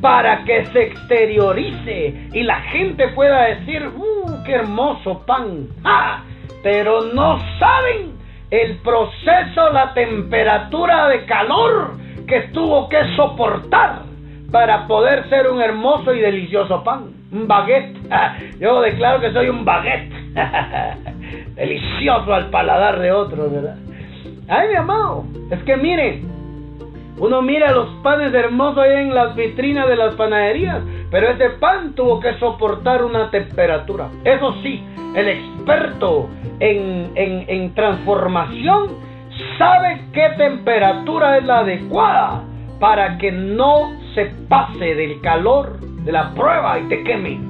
para 0.00 0.44
que 0.44 0.64
se 0.64 0.84
exteriorice 0.84 2.30
y 2.32 2.42
la 2.42 2.58
gente 2.62 3.08
pueda 3.08 3.42
decir, 3.48 3.86
¡uh, 3.86 4.42
qué 4.46 4.54
hermoso 4.54 5.26
pan! 5.26 5.68
Pero 6.62 7.02
no 7.12 7.38
saben 7.58 8.12
el 8.50 8.76
proceso, 8.78 9.70
la 9.74 9.92
temperatura 9.92 11.08
de 11.08 11.26
calor 11.26 11.98
que 12.26 12.48
tuvo 12.54 12.88
que 12.88 12.96
soportar 13.14 14.04
para 14.50 14.86
poder 14.86 15.28
ser 15.28 15.50
un 15.50 15.60
hermoso 15.60 16.14
y 16.14 16.20
delicioso 16.20 16.82
pan. 16.82 17.12
Un 17.30 17.46
baguette. 17.46 17.94
Yo 18.58 18.80
declaro 18.80 19.20
que 19.20 19.32
soy 19.34 19.50
un 19.50 19.66
baguette. 19.66 20.10
Delicioso 21.56 22.32
al 22.32 22.48
paladar 22.48 22.98
de 23.00 23.12
otros, 23.12 23.52
¿verdad? 23.52 23.76
Ay, 24.48 24.68
mi 24.68 24.76
amado, 24.76 25.24
es 25.50 25.62
que 25.64 25.76
miren, 25.76 26.37
uno 27.20 27.42
mira 27.42 27.72
los 27.72 27.88
panes 28.02 28.32
hermosos 28.32 28.78
ahí 28.78 29.02
en 29.02 29.14
las 29.14 29.34
vitrinas 29.34 29.88
de 29.88 29.96
las 29.96 30.14
panaderías, 30.14 30.82
pero 31.10 31.30
ese 31.30 31.50
pan 31.50 31.94
tuvo 31.94 32.20
que 32.20 32.34
soportar 32.38 33.04
una 33.04 33.30
temperatura. 33.30 34.08
Eso 34.24 34.54
sí, 34.62 34.84
el 35.14 35.28
experto 35.28 36.28
en, 36.60 37.12
en 37.16 37.74
transformación 37.74 38.96
sabe 39.58 40.00
qué 40.12 40.30
temperatura 40.36 41.38
es 41.38 41.44
la 41.44 41.60
adecuada 41.60 42.44
para 42.78 43.18
que 43.18 43.32
no 43.32 43.92
se 44.14 44.26
pase 44.48 44.94
del 44.94 45.20
calor 45.20 45.80
de 45.80 46.12
la 46.12 46.32
prueba 46.34 46.78
y 46.78 46.88
te 46.88 47.02
queme. 47.02 47.40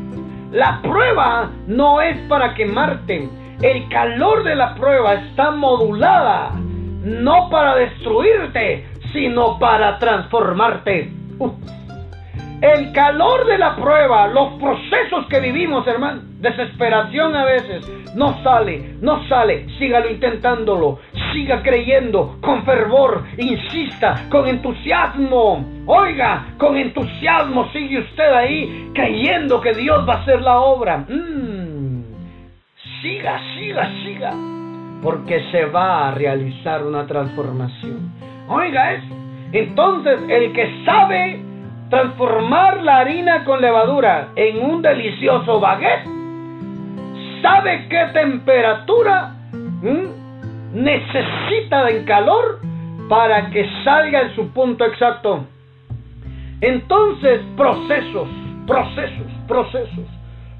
La 0.53 0.81
prueba 0.83 1.51
no 1.67 2.01
es 2.01 2.19
para 2.29 2.55
quemarte. 2.55 3.29
El 3.61 3.89
calor 3.89 4.45
de 4.45 4.55
la 4.55 4.75
prueba 4.75 5.15
está 5.15 5.51
modulada 5.51 6.53
no 7.05 7.49
para 7.51 7.77
destruirte, 7.77 8.87
sino 9.13 9.59
para 9.59 9.99
transformarte. 9.99 11.11
El 12.61 12.93
calor 12.93 13.47
de 13.47 13.57
la 13.57 13.77
prueba, 13.77 14.27
los 14.27 14.55
procesos 14.55 15.27
que 15.29 15.39
vivimos, 15.39 15.87
hermano, 15.87 16.23
desesperación 16.41 17.37
a 17.37 17.45
veces, 17.45 17.89
no 18.17 18.43
sale, 18.43 18.97
no 19.01 19.27
sale, 19.29 19.69
sígalo 19.79 20.11
intentándolo, 20.11 20.99
siga 21.33 21.63
creyendo 21.63 22.37
con 22.41 22.65
fervor, 22.65 23.23
insista, 23.37 24.25
con 24.29 24.49
entusiasmo. 24.49 25.65
Oiga, 25.87 26.55
con 26.59 26.77
entusiasmo 26.77 27.71
sigue 27.73 28.01
usted 28.01 28.33
ahí 28.33 28.91
creyendo 28.93 29.61
que 29.61 29.75
Dios 29.75 30.09
va 30.09 30.15
a 30.15 30.23
hacer 30.23 30.43
la 30.43 30.59
obra. 30.59 30.99
Mm. 31.09 32.03
Siga, 33.01 33.41
siga, 33.57 33.89
siga, 34.05 34.33
porque 35.01 35.45
se 35.53 35.67
va 35.67 36.09
a 36.09 36.11
realizar 36.11 36.85
una 36.85 37.07
transformación. 37.07 38.11
Oiga, 38.49 38.93
es 38.95 39.03
entonces 39.53 40.21
el 40.29 40.53
que 40.53 40.85
sabe 40.85 41.41
transformar 41.91 42.83
la 42.83 42.99
harina 42.99 43.45
con 43.45 43.61
levadura 43.61 44.29
en 44.37 44.63
un 44.63 44.83
delicioso 44.83 45.61
baguette, 45.61 46.07
sabe 47.43 47.87
qué 47.89 48.07
temperatura 48.13 49.35
necesita 50.73 51.89
en 51.89 52.05
calor 52.05 52.61
para 53.09 53.51
que 53.51 53.67
salga 53.85 54.23
en 54.23 54.35
su 54.35 54.49
punto 54.51 54.85
exacto. 54.85 55.45
Entonces, 56.61 57.41
procesos, 57.57 58.29
procesos, 58.67 59.27
procesos. 59.47 60.05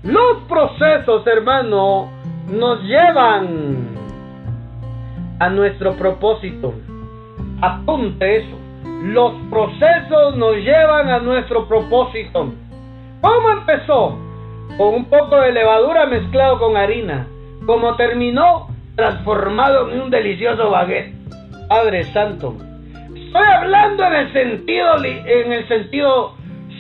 Los 0.03 0.39
procesos, 0.49 1.27
hermano, 1.27 2.11
nos 2.51 2.83
llevan 2.85 3.89
a 5.41 5.49
nuestro 5.51 5.95
propósito. 5.95 6.73
Apunte 7.61 8.37
eso. 8.37 8.57
Los 9.03 9.33
procesos 9.51 10.37
nos 10.37 10.57
llevan 10.57 11.09
a 11.09 11.19
nuestro 11.19 11.67
propósito. 11.67 12.53
¿Cómo 13.21 13.51
empezó? 13.51 14.19
Con 14.77 14.95
un 14.95 15.05
poco 15.07 15.41
de 15.41 15.53
levadura 15.53 16.07
mezclado 16.07 16.59
con 16.59 16.77
harina. 16.77 17.27
¿Cómo 17.67 17.97
terminó? 17.97 18.69
Transformado 18.97 19.91
en 19.91 20.03
un 20.03 20.11
delicioso 20.11 20.71
baguette. 20.71 21.15
Padre 21.69 22.05
Santo. 22.05 22.55
Estoy 23.15 23.47
hablando 23.47 24.05
en 24.05 24.15
el 24.15 24.33
sentido, 24.33 25.05
en 25.05 25.53
el 25.53 25.69
sentido 25.69 26.35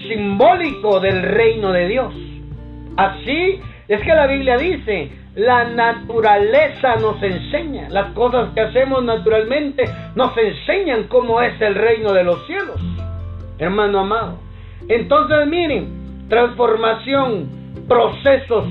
simbólico 0.06 1.00
del 1.00 1.22
reino 1.22 1.72
de 1.72 1.88
Dios. 1.88 2.14
Así 2.96 3.60
es 3.88 4.02
que 4.02 4.14
la 4.14 4.26
Biblia 4.26 4.58
dice, 4.58 5.10
la 5.34 5.64
naturaleza 5.64 6.96
nos 6.96 7.22
enseña, 7.22 7.88
las 7.88 8.12
cosas 8.12 8.50
que 8.54 8.60
hacemos 8.60 9.02
naturalmente 9.02 9.84
nos 10.14 10.36
enseñan 10.36 11.04
cómo 11.04 11.40
es 11.40 11.58
el 11.60 11.74
reino 11.74 12.12
de 12.12 12.22
los 12.22 12.46
cielos, 12.46 12.80
hermano 13.58 14.00
amado. 14.00 14.38
Entonces 14.88 15.46
miren, 15.46 16.26
transformación, 16.28 17.48
procesos 17.88 18.66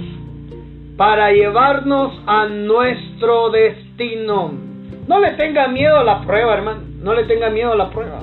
para 0.97 1.31
llevarnos 1.31 2.13
a 2.27 2.45
nuestro 2.45 3.49
destino. 3.49 4.51
No 5.07 5.19
le 5.19 5.31
tenga 5.31 5.67
miedo 5.67 5.97
a 5.97 6.03
la 6.03 6.21
prueba, 6.21 6.53
hermano, 6.53 6.81
no 7.01 7.13
le 7.15 7.23
tenga 7.23 7.49
miedo 7.49 7.73
a 7.73 7.75
la 7.75 7.89
prueba. 7.89 8.19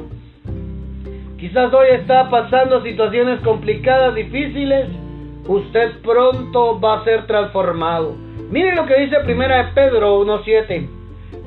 Quizás 1.39 1.73
hoy 1.75 1.89
está 1.91 2.31
pasando 2.31 2.83
situaciones 2.83 3.41
complicadas, 3.41 4.15
difíciles, 4.15 4.89
usted 5.47 6.01
pronto 6.03 6.81
va 6.81 7.01
a 7.01 7.05
ser 7.05 7.27
transformado. 7.27 8.15
Miren 8.51 8.77
lo 8.77 8.87
que 8.87 9.01
dice 9.01 9.21
primera 9.21 9.65
de 9.65 9.73
Pedro 9.73 10.25
1.7. 10.25 10.89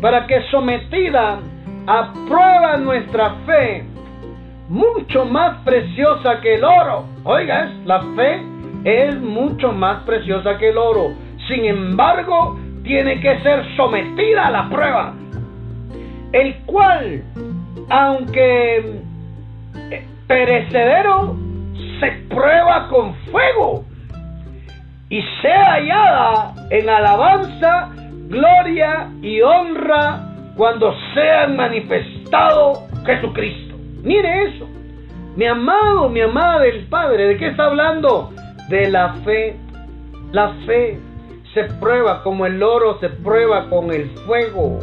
Para 0.02 0.28
que 0.28 0.42
sometida 0.52 1.40
a 1.88 2.14
prueba 2.28 2.78
nuestra 2.78 3.36
fe, 3.46 3.84
mucho 4.70 5.26
más 5.26 5.58
preciosa 5.64 6.42
que 6.42 6.56
el 6.56 6.64
oro. 6.64 7.06
Oiga, 7.24 7.72
la 7.86 8.02
fe 8.16 8.42
es 8.84 9.16
mucho 9.16 9.72
más 9.72 10.04
preciosa 10.04 10.58
que 10.58 10.70
el 10.70 10.78
oro. 10.78 11.14
Sin 11.48 11.66
embargo, 11.66 12.60
tiene 12.84 13.20
que 13.22 13.40
ser 13.40 13.64
sometida 13.76 14.48
a 14.48 14.52
la 14.52 14.70
prueba. 14.70 15.14
El 16.34 16.56
cual, 16.66 17.24
aunque 17.90 19.02
perecedero, 20.28 21.36
se 22.00 22.12
prueba 22.30 22.88
con 22.90 23.16
fuego 23.32 23.87
y 25.10 25.22
sea 25.42 25.74
hallada 25.74 26.54
en 26.70 26.90
alabanza, 26.90 27.90
gloria 28.28 29.10
y 29.22 29.42
honra 29.42 30.28
cuando 30.56 30.94
sea 31.14 31.48
manifestado 31.48 32.88
Jesucristo. 33.06 33.76
Mire 34.04 34.44
eso. 34.46 34.68
Mi 35.36 35.46
amado, 35.46 36.10
mi 36.10 36.22
amada 36.22 36.62
del 36.62 36.88
Padre, 36.88 37.28
¿de 37.28 37.38
qué 37.38 37.50
está 37.50 37.66
hablando? 37.66 38.32
De 38.70 38.90
la 38.90 39.14
fe. 39.24 39.56
La 40.32 40.50
fe 40.66 41.00
se 41.54 41.64
prueba 41.80 42.24
como 42.24 42.46
el 42.46 42.62
oro 42.62 43.00
se 43.00 43.10
prueba 43.10 43.70
con 43.70 43.92
el 43.92 44.10
fuego. 44.26 44.80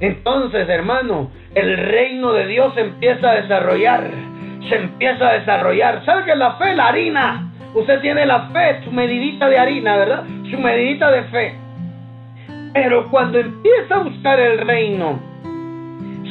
Entonces, 0.00 0.68
hermano, 0.68 1.30
el 1.54 1.76
reino 1.76 2.32
de 2.32 2.46
Dios 2.46 2.74
se 2.74 2.80
empieza 2.80 3.30
a 3.30 3.34
desarrollar. 3.34 4.10
Se 4.68 4.76
empieza 4.76 5.28
a 5.28 5.32
desarrollar. 5.34 6.04
¿Sabe 6.04 6.34
la 6.36 6.54
fe, 6.54 6.74
la 6.74 6.88
harina? 6.88 7.47
Usted 7.78 8.00
tiene 8.00 8.26
la 8.26 8.48
fe, 8.48 8.82
su 8.82 8.90
medidita 8.90 9.48
de 9.48 9.56
harina, 9.56 9.96
¿verdad? 9.96 10.24
Su 10.50 10.58
medidita 10.58 11.12
de 11.12 11.22
fe. 11.24 11.54
Pero 12.72 13.08
cuando 13.08 13.38
empieza 13.38 13.94
a 13.94 14.02
buscar 14.02 14.40
el 14.40 14.58
reino, 14.58 15.20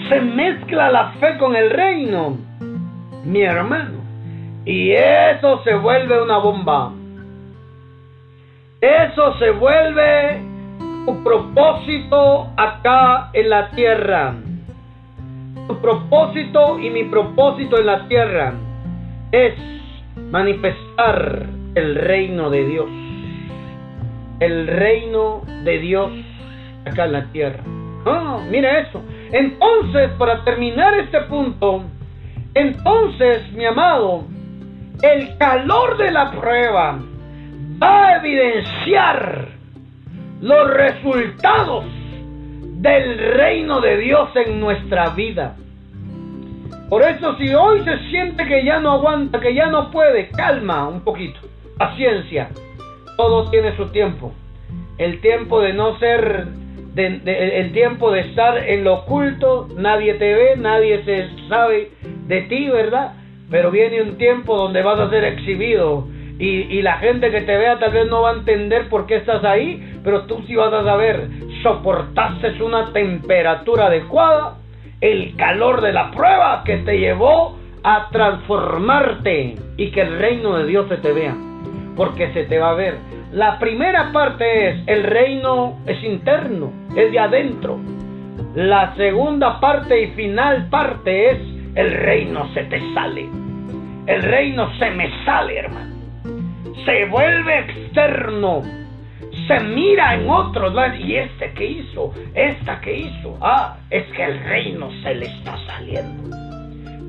se 0.09 0.19
mezcla 0.19 0.91
la 0.91 1.11
fe 1.21 1.37
con 1.37 1.55
el 1.55 1.69
reino, 1.69 2.37
mi 3.23 3.43
hermano. 3.43 3.99
Y 4.65 4.91
eso 4.91 5.63
se 5.63 5.73
vuelve 5.75 6.21
una 6.21 6.37
bomba. 6.37 6.91
Eso 8.81 9.37
se 9.39 9.51
vuelve 9.51 10.41
un 11.07 11.23
propósito 11.23 12.49
acá 12.57 13.29
en 13.31 13.49
la 13.49 13.69
tierra. 13.69 14.33
Tu 15.65 15.77
propósito 15.79 16.77
y 16.77 16.89
mi 16.89 17.05
propósito 17.05 17.79
en 17.79 17.85
la 17.85 18.05
tierra 18.09 18.53
es 19.31 19.76
manifestar 20.29 21.45
el 21.75 21.95
reino 21.95 22.49
de 22.49 22.65
Dios. 22.65 22.89
El 24.39 24.67
reino 24.67 25.41
de 25.63 25.79
Dios 25.79 26.11
acá 26.85 27.05
en 27.05 27.11
la 27.11 27.25
tierra. 27.31 27.63
Ah, 28.05 28.39
mira 28.49 28.79
eso. 28.79 29.01
Entonces, 29.31 30.11
para 30.17 30.43
terminar 30.43 30.93
este 30.99 31.21
punto, 31.21 31.83
entonces, 32.53 33.51
mi 33.53 33.65
amado, 33.65 34.25
el 35.01 35.37
calor 35.37 35.97
de 35.97 36.11
la 36.11 36.31
prueba 36.31 36.99
va 37.81 38.07
a 38.07 38.17
evidenciar 38.17 39.47
los 40.41 40.73
resultados 40.73 41.85
del 42.77 43.17
reino 43.35 43.81
de 43.81 43.97
Dios 43.97 44.29
en 44.35 44.59
nuestra 44.59 45.09
vida. 45.09 45.55
Por 46.89 47.03
eso 47.03 47.35
si 47.37 47.53
hoy 47.53 47.83
se 47.83 47.97
siente 48.09 48.45
que 48.45 48.63
ya 48.63 48.79
no 48.79 48.91
aguanta, 48.91 49.39
que 49.41 49.53
ya 49.53 49.67
no 49.67 49.91
puede, 49.91 50.29
calma 50.29 50.87
un 50.87 51.01
poquito, 51.01 51.39
paciencia. 51.77 52.49
Todo 53.17 53.49
tiene 53.49 53.75
su 53.75 53.87
tiempo. 53.87 54.31
El 54.97 55.19
tiempo 55.19 55.59
de 55.59 55.73
no 55.73 55.99
ser, 55.99 56.47
el 56.95 57.71
tiempo 57.73 58.11
de 58.11 58.21
estar 58.21 58.57
en 58.57 58.85
lo 58.85 58.95
oculto, 58.99 59.67
nadie 59.75 60.13
te 60.13 60.33
ve, 60.33 60.55
nadie 60.57 61.03
se 61.03 61.27
sabe 61.49 61.91
de 62.27 62.41
ti, 62.43 62.69
¿verdad? 62.69 63.13
Pero 63.51 63.69
viene 63.69 64.01
un 64.01 64.17
tiempo 64.17 64.55
donde 64.55 64.81
vas 64.81 64.99
a 64.99 65.09
ser 65.09 65.25
exhibido 65.25 66.07
y, 66.39 66.81
la 66.83 66.97
gente 66.99 67.31
que 67.31 67.41
te 67.41 67.57
vea 67.57 67.79
tal 67.79 67.91
vez 67.91 68.07
no 68.07 68.21
va 68.21 68.31
a 68.31 68.35
entender 68.35 68.87
por 68.89 69.07
qué 69.07 69.15
estás 69.15 69.43
ahí, 69.43 69.99
pero 70.03 70.23
tú 70.23 70.43
sí 70.47 70.55
vas 70.55 70.71
a 70.71 70.83
saber, 70.83 71.27
soportaste 71.63 72.61
una 72.61 72.93
temperatura 72.93 73.87
adecuada 73.87 74.57
el 75.01 75.35
calor 75.35 75.81
de 75.81 75.93
la 75.93 76.11
prueba 76.11 76.63
que 76.63 76.77
te 76.77 76.99
llevó 76.99 77.57
a 77.83 78.09
transformarte 78.09 79.55
y 79.77 79.91
que 79.91 80.01
el 80.01 80.17
reino 80.17 80.57
de 80.57 80.65
Dios 80.65 80.87
se 80.89 80.97
te 80.97 81.11
vea, 81.13 81.35
porque 81.95 82.33
se 82.33 82.43
te 82.45 82.59
va 82.59 82.71
a 82.71 82.75
ver. 82.75 82.97
La 83.31 83.59
primera 83.59 84.11
parte 84.11 84.69
es, 84.69 84.87
el 84.87 85.03
reino 85.03 85.77
es 85.85 86.03
interno, 86.03 86.71
es 86.95 87.11
de 87.11 87.19
adentro. 87.19 87.79
La 88.55 88.95
segunda 88.95 89.59
parte 89.59 90.01
y 90.01 90.07
final 90.11 90.67
parte 90.69 91.31
es, 91.31 91.37
el 91.75 91.91
reino 91.91 92.51
se 92.53 92.63
te 92.63 92.81
sale. 92.93 93.29
El 94.07 94.23
reino 94.23 94.69
se 94.79 94.89
me 94.91 95.11
sale, 95.25 95.59
hermano. 95.59 95.95
se 96.85 97.05
vuelve 97.05 97.59
externo. 97.59 98.63
Se 99.45 99.59
mira 99.59 100.15
en 100.15 100.29
otros, 100.29 100.73
¿y 100.99 101.15
este 101.15 101.53
que 101.53 101.65
hizo? 101.65 102.13
¿Esta 102.33 102.81
que 102.81 102.97
hizo? 102.97 103.37
Ah, 103.41 103.77
es 103.89 104.05
que 104.13 104.23
el 104.23 104.39
reino 104.43 104.89
se 105.03 105.15
le 105.15 105.25
está 105.27 105.57
saliendo. 105.65 106.35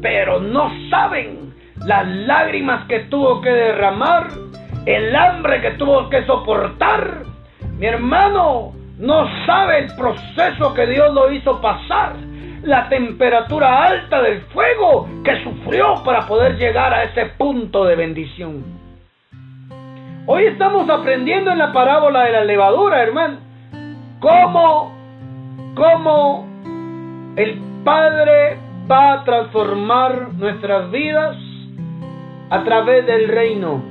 Pero 0.02 0.40
no 0.40 0.70
saben 0.90 1.54
las 1.86 2.06
lágrimas 2.06 2.86
que 2.86 3.00
tuvo 3.00 3.40
que 3.40 3.50
derramar, 3.50 4.28
el 4.86 5.14
hambre 5.16 5.60
que 5.60 5.70
tuvo 5.72 6.08
que 6.10 6.24
soportar. 6.26 7.22
Mi 7.78 7.86
hermano 7.86 8.72
no 8.98 9.46
sabe 9.46 9.78
el 9.80 9.96
proceso 9.96 10.74
que 10.74 10.86
Dios 10.86 11.14
lo 11.14 11.32
hizo 11.32 11.60
pasar 11.60 12.16
la 12.62 12.88
temperatura 12.88 13.84
alta 13.84 14.20
del 14.22 14.40
fuego 14.52 15.08
que 15.24 15.42
sufrió 15.42 16.02
para 16.04 16.26
poder 16.26 16.56
llegar 16.56 16.92
a 16.92 17.04
ese 17.04 17.26
punto 17.36 17.84
de 17.84 17.96
bendición. 17.96 18.64
Hoy 20.30 20.44
estamos 20.44 20.90
aprendiendo 20.90 21.50
en 21.50 21.56
la 21.56 21.72
parábola 21.72 22.24
de 22.24 22.32
la 22.32 22.44
levadura, 22.44 23.02
hermano, 23.02 23.38
cómo, 24.20 24.92
cómo 25.74 26.46
el 27.34 27.58
Padre 27.82 28.58
va 28.90 29.14
a 29.14 29.24
transformar 29.24 30.34
nuestras 30.34 30.90
vidas 30.90 31.34
a 32.50 32.62
través 32.62 33.06
del 33.06 33.26
reino. 33.28 33.82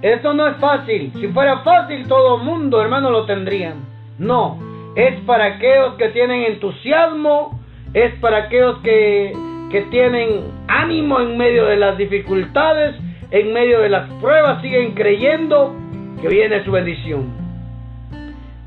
Eso 0.00 0.32
no 0.32 0.46
es 0.46 0.58
fácil. 0.58 1.12
Si 1.20 1.26
fuera 1.26 1.58
fácil, 1.64 2.06
todo 2.06 2.36
el 2.36 2.44
mundo, 2.44 2.80
hermano, 2.80 3.10
lo 3.10 3.26
tendría. 3.26 3.74
No, 4.20 4.60
es 4.94 5.18
para 5.22 5.46
aquellos 5.56 5.94
que 5.94 6.10
tienen 6.10 6.52
entusiasmo 6.52 7.58
es 7.94 8.14
para 8.20 8.44
aquellos 8.44 8.78
que, 8.78 9.32
que 9.72 9.80
tienen 9.90 10.52
ánimo 10.68 11.18
en 11.18 11.36
medio 11.36 11.66
de 11.66 11.78
las 11.78 11.98
dificultades, 11.98 12.94
en 13.32 13.52
medio 13.52 13.80
de 13.80 13.88
las 13.88 14.08
pruebas, 14.20 14.62
siguen 14.62 14.92
creyendo 14.92 15.74
que 16.20 16.28
viene 16.28 16.64
su 16.64 16.70
bendición. 16.70 17.32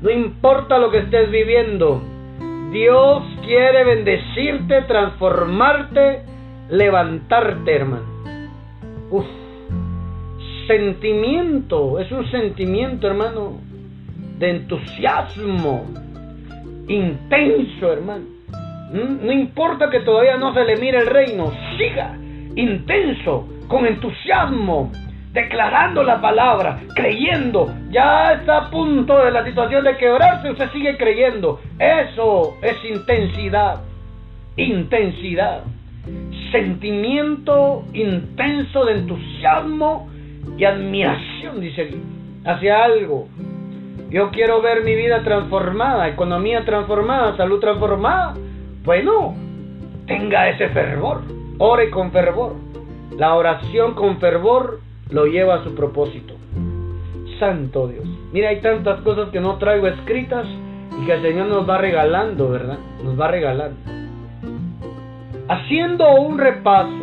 No 0.00 0.10
importa 0.10 0.78
lo 0.78 0.90
que 0.90 0.98
estés 0.98 1.30
viviendo, 1.30 2.02
Dios 2.70 3.22
quiere 3.46 3.84
bendecirte, 3.84 4.82
transformarte, 4.82 6.22
levantarte, 6.68 7.74
hermano. 7.74 8.04
Uf, 9.10 9.24
sentimiento, 10.66 11.98
es 11.98 12.10
un 12.10 12.30
sentimiento, 12.30 13.06
hermano, 13.06 13.60
de 14.38 14.50
entusiasmo 14.50 15.86
intenso, 16.88 17.92
hermano. 17.92 18.24
¿Mm? 18.92 19.26
No 19.26 19.32
importa 19.32 19.90
que 19.90 20.00
todavía 20.00 20.36
no 20.36 20.52
se 20.54 20.64
le 20.64 20.76
mire 20.76 20.98
el 20.98 21.06
reino, 21.06 21.52
siga 21.76 22.16
intenso, 22.54 23.46
con 23.68 23.86
entusiasmo, 23.86 24.92
declarando 25.32 26.02
la 26.02 26.20
palabra, 26.20 26.78
creyendo. 26.94 27.72
Ya 27.90 28.32
está 28.32 28.58
a 28.58 28.70
punto 28.70 29.22
de 29.24 29.30
la 29.30 29.44
situación 29.44 29.84
de 29.84 29.96
quebrarse, 29.96 30.50
usted 30.50 30.70
sigue 30.72 30.96
creyendo. 30.96 31.60
Eso 31.78 32.56
es 32.62 32.76
intensidad, 32.84 33.82
intensidad, 34.56 35.62
sentimiento 36.50 37.84
intenso 37.92 38.84
de 38.84 38.92
entusiasmo 38.94 40.08
y 40.56 40.64
admiración, 40.64 41.60
dice 41.60 41.90
hacia 42.44 42.84
algo. 42.84 43.28
Yo 44.08 44.30
quiero 44.30 44.62
ver 44.62 44.84
mi 44.84 44.94
vida 44.94 45.22
transformada, 45.24 46.08
economía 46.08 46.64
transformada, 46.64 47.36
salud 47.36 47.60
transformada. 47.60 48.34
Bueno, 48.84 49.34
tenga 50.06 50.48
ese 50.48 50.68
fervor, 50.68 51.22
ore 51.58 51.90
con 51.90 52.12
fervor. 52.12 52.65
La 53.16 53.34
oración 53.34 53.94
con 53.94 54.18
fervor 54.18 54.80
lo 55.10 55.26
lleva 55.26 55.56
a 55.56 55.64
su 55.64 55.74
propósito. 55.74 56.34
Santo 57.38 57.88
Dios. 57.88 58.06
Mira, 58.32 58.50
hay 58.50 58.60
tantas 58.60 59.00
cosas 59.00 59.30
que 59.30 59.40
no 59.40 59.56
traigo 59.56 59.86
escritas 59.86 60.46
y 61.00 61.06
que 61.06 61.14
el 61.14 61.22
Señor 61.22 61.46
nos 61.46 61.68
va 61.68 61.78
regalando, 61.78 62.50
¿verdad? 62.50 62.78
Nos 63.02 63.18
va 63.18 63.28
regalando. 63.28 63.76
Haciendo 65.48 66.14
un 66.16 66.38
repaso, 66.38 66.96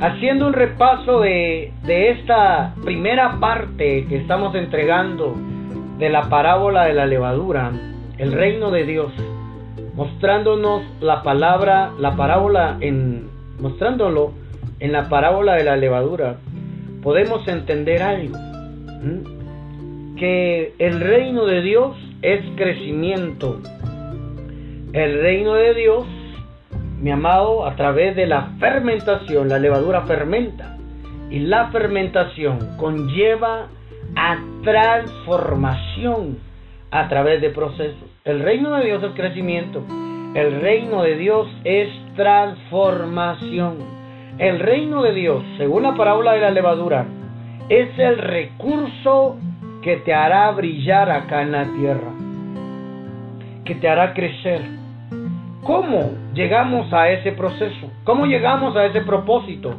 haciendo 0.00 0.46
un 0.48 0.52
repaso 0.52 1.20
de, 1.20 1.72
de 1.84 2.10
esta 2.10 2.74
primera 2.84 3.38
parte 3.38 4.06
que 4.08 4.16
estamos 4.16 4.54
entregando 4.54 5.34
de 5.98 6.08
la 6.08 6.28
parábola 6.28 6.84
de 6.86 6.94
la 6.94 7.06
levadura, 7.06 7.70
el 8.18 8.32
reino 8.32 8.70
de 8.70 8.84
Dios 8.84 9.12
mostrándonos 9.94 10.82
la 11.00 11.22
palabra, 11.22 11.92
la 11.98 12.16
parábola 12.16 12.78
en 12.80 13.28
mostrándolo 13.60 14.32
en 14.80 14.92
la 14.92 15.08
parábola 15.08 15.54
de 15.54 15.64
la 15.64 15.76
levadura, 15.76 16.36
podemos 17.02 17.46
entender 17.46 18.02
algo, 18.02 18.36
que 20.16 20.74
el 20.78 21.00
reino 21.00 21.46
de 21.46 21.62
Dios 21.62 21.96
es 22.22 22.40
crecimiento. 22.56 23.60
El 24.92 25.20
reino 25.20 25.54
de 25.54 25.74
Dios, 25.74 26.04
mi 27.00 27.10
amado, 27.10 27.66
a 27.66 27.76
través 27.76 28.16
de 28.16 28.26
la 28.26 28.52
fermentación, 28.58 29.48
la 29.48 29.58
levadura 29.58 30.02
fermenta 30.02 30.76
y 31.30 31.38
la 31.40 31.70
fermentación 31.70 32.76
conlleva 32.76 33.68
a 34.16 34.38
transformación 34.62 36.38
a 36.90 37.08
través 37.08 37.40
de 37.40 37.50
procesos. 37.50 38.10
El 38.24 38.40
reino 38.40 38.76
de 38.76 38.86
Dios 38.86 39.02
es 39.02 39.12
crecimiento. 39.12 39.84
El 40.34 40.60
reino 40.60 41.02
de 41.02 41.16
Dios 41.16 41.48
es 41.64 41.88
transformación. 42.16 43.99
El 44.40 44.58
reino 44.58 45.02
de 45.02 45.12
Dios, 45.12 45.44
según 45.58 45.82
la 45.82 45.94
parábola 45.94 46.32
de 46.32 46.40
la 46.40 46.50
levadura, 46.50 47.04
es 47.68 47.90
el 47.98 48.16
recurso 48.16 49.36
que 49.82 49.98
te 49.98 50.14
hará 50.14 50.50
brillar 50.52 51.10
acá 51.10 51.42
en 51.42 51.52
la 51.52 51.66
tierra, 51.66 52.10
que 53.66 53.74
te 53.74 53.86
hará 53.86 54.14
crecer. 54.14 54.62
¿Cómo 55.62 56.12
llegamos 56.32 56.90
a 56.94 57.10
ese 57.10 57.32
proceso? 57.32 57.92
¿Cómo 58.04 58.24
llegamos 58.24 58.74
a 58.76 58.86
ese 58.86 59.02
propósito? 59.02 59.74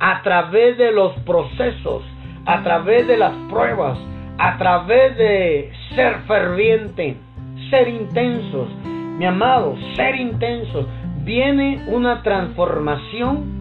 A 0.00 0.22
través 0.22 0.78
de 0.78 0.90
los 0.90 1.12
procesos, 1.26 2.02
a 2.46 2.62
través 2.62 3.06
de 3.06 3.18
las 3.18 3.34
pruebas, 3.50 3.98
a 4.38 4.56
través 4.56 5.18
de 5.18 5.70
ser 5.94 6.20
ferviente, 6.26 7.14
ser 7.68 7.88
intensos. 7.88 8.68
Mi 9.18 9.26
amado, 9.26 9.76
ser 9.96 10.16
intensos. 10.16 10.86
Viene 11.24 11.82
una 11.88 12.22
transformación. 12.22 13.57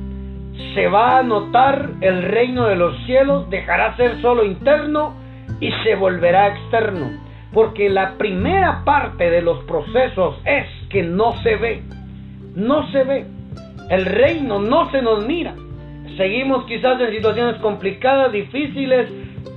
Se 0.73 0.87
va 0.87 1.19
a 1.19 1.23
notar 1.23 1.91
el 2.01 2.23
reino 2.23 2.67
de 2.67 2.75
los 2.75 2.97
cielos. 3.05 3.49
Dejará 3.49 3.95
ser 3.95 4.21
solo 4.21 4.43
interno 4.43 5.15
y 5.59 5.71
se 5.83 5.95
volverá 5.95 6.47
externo. 6.47 7.09
Porque 7.53 7.89
la 7.89 8.17
primera 8.17 8.83
parte 8.83 9.29
de 9.29 9.41
los 9.41 9.63
procesos 9.65 10.39
es 10.45 10.67
que 10.89 11.03
no 11.03 11.33
se 11.43 11.55
ve. 11.55 11.83
No 12.55 12.91
se 12.91 13.03
ve. 13.03 13.25
El 13.89 14.05
reino 14.05 14.59
no 14.59 14.89
se 14.91 15.01
nos 15.01 15.25
mira. 15.25 15.55
Seguimos 16.17 16.65
quizás 16.65 16.99
en 16.99 17.11
situaciones 17.11 17.57
complicadas, 17.61 18.31
difíciles, 18.31 19.09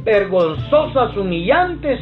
vergonzosas, 0.05 1.17
humillantes, 1.17 2.01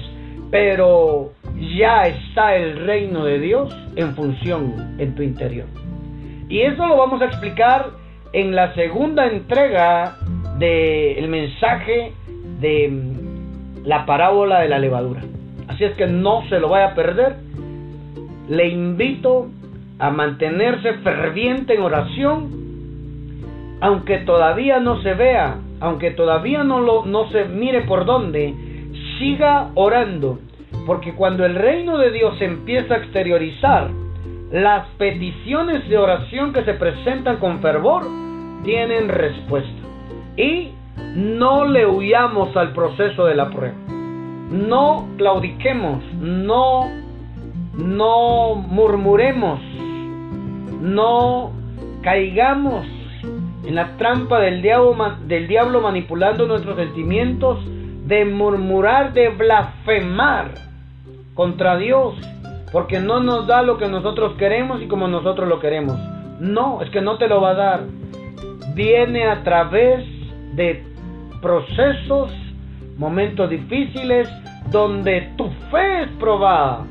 pero 0.50 1.32
ya 1.76 2.02
está 2.02 2.56
el 2.56 2.84
reino 2.87 3.24
de 3.24 3.38
Dios 3.38 3.74
en 3.96 4.14
función 4.14 4.96
en 4.98 5.14
tu 5.14 5.22
interior. 5.22 5.66
Y 6.48 6.61
eso 6.61 6.87
lo 6.87 6.96
vamos 6.96 7.20
a 7.22 7.26
explicar 7.26 7.90
en 8.33 8.55
la 8.55 8.75
segunda 8.75 9.27
entrega 9.27 10.17
del 10.59 11.29
mensaje 11.29 12.12
de 12.61 12.88
mm, 12.88 13.87
la 13.87 14.07
parábola 14.07 14.61
de 14.61 14.69
la 14.69 14.79
levadura. 14.79 15.23
Así 15.69 15.85
es 15.85 15.95
que 15.95 16.07
no 16.07 16.43
se 16.49 16.59
lo 16.61 16.69
vaya 16.69 16.88
a 16.88 16.95
perder. 16.95 17.37
Le 18.49 18.69
invito 18.69 19.49
a 19.99 20.11
mantenerse 20.11 20.95
ferviente 20.99 21.75
en 21.75 21.83
oración, 21.83 22.49
aunque 23.81 24.18
todavía 24.18 24.81
no 24.81 25.03
se 25.03 25.14
vea, 25.14 25.59
aunque 25.81 26.11
todavía 26.11 26.64
no, 26.64 26.81
lo, 26.81 27.05
no 27.05 27.31
se 27.31 27.45
mire 27.45 27.83
por 27.83 28.05
dónde, 28.05 28.55
siga 29.18 29.70
orando 29.74 30.39
porque 30.89 31.12
cuando 31.12 31.45
el 31.45 31.55
reino 31.55 31.99
de 31.99 32.11
Dios 32.11 32.41
empieza 32.41 32.95
a 32.95 32.97
exteriorizar, 32.97 33.91
las 34.51 34.86
peticiones 34.96 35.88
de 35.88 35.99
oración 35.99 36.53
que 36.53 36.64
se 36.64 36.74
presentan 36.74 37.36
con 37.36 37.61
fervor 37.61 38.07
tienen 38.64 39.09
respuesta. 39.09 39.82
Y 40.36 40.72
no 41.14 41.64
le 41.66 41.86
huyamos 41.86 42.57
al 42.57 42.72
proceso 42.72 43.26
de 43.26 43.34
la 43.34 43.51
prueba. 43.51 43.76
No 44.51 45.09
claudiquemos, 45.18 46.03
no, 46.14 46.88
no 47.74 48.55
murmuremos, 48.55 49.61
no 50.80 51.53
caigamos 52.03 52.86
en 53.66 53.74
la 53.74 53.96
trampa 53.99 54.40
del 54.40 54.62
diablo, 54.62 54.96
del 55.26 55.46
diablo 55.46 55.82
manipulando 55.82 56.46
nuestros 56.46 56.76
sentimientos, 56.76 57.59
de 58.07 58.24
murmurar, 58.24 59.12
de 59.12 59.28
blasfemar 59.28 60.55
contra 61.34 61.76
Dios, 61.76 62.14
porque 62.73 63.01
no 63.01 63.21
nos 63.21 63.47
da 63.47 63.62
lo 63.62 63.79
que 63.79 63.89
nosotros 63.89 64.35
queremos 64.39 64.83
y 64.83 64.89
como 64.89 65.09
nosotros 65.09 65.49
lo 65.49 65.61
queremos. 65.61 65.99
No, 66.41 66.83
es 66.83 66.91
que 66.91 67.01
no 67.01 67.19
te 67.19 67.29
lo 67.29 67.41
va 67.41 67.51
a 67.51 67.55
dar. 67.55 67.81
Viene 68.75 69.27
a 69.27 69.43
través 69.43 70.05
de 70.55 70.85
procesos, 71.41 72.31
momentos 72.97 73.49
difíciles 73.51 74.29
donde 74.71 75.33
tu 75.37 75.49
fe 75.71 76.03
es 76.03 76.09
probada. 76.19 76.85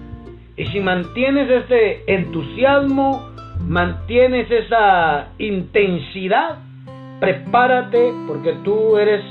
Y 0.56 0.66
si 0.68 0.80
mantienes 0.80 1.50
ese 1.50 2.04
entusiasmo, 2.08 3.30
mantienes 3.60 4.50
esa 4.50 5.28
intensidad, 5.38 6.58
prepárate 7.20 8.12
porque 8.28 8.54
tú 8.64 8.98
eres 8.98 9.24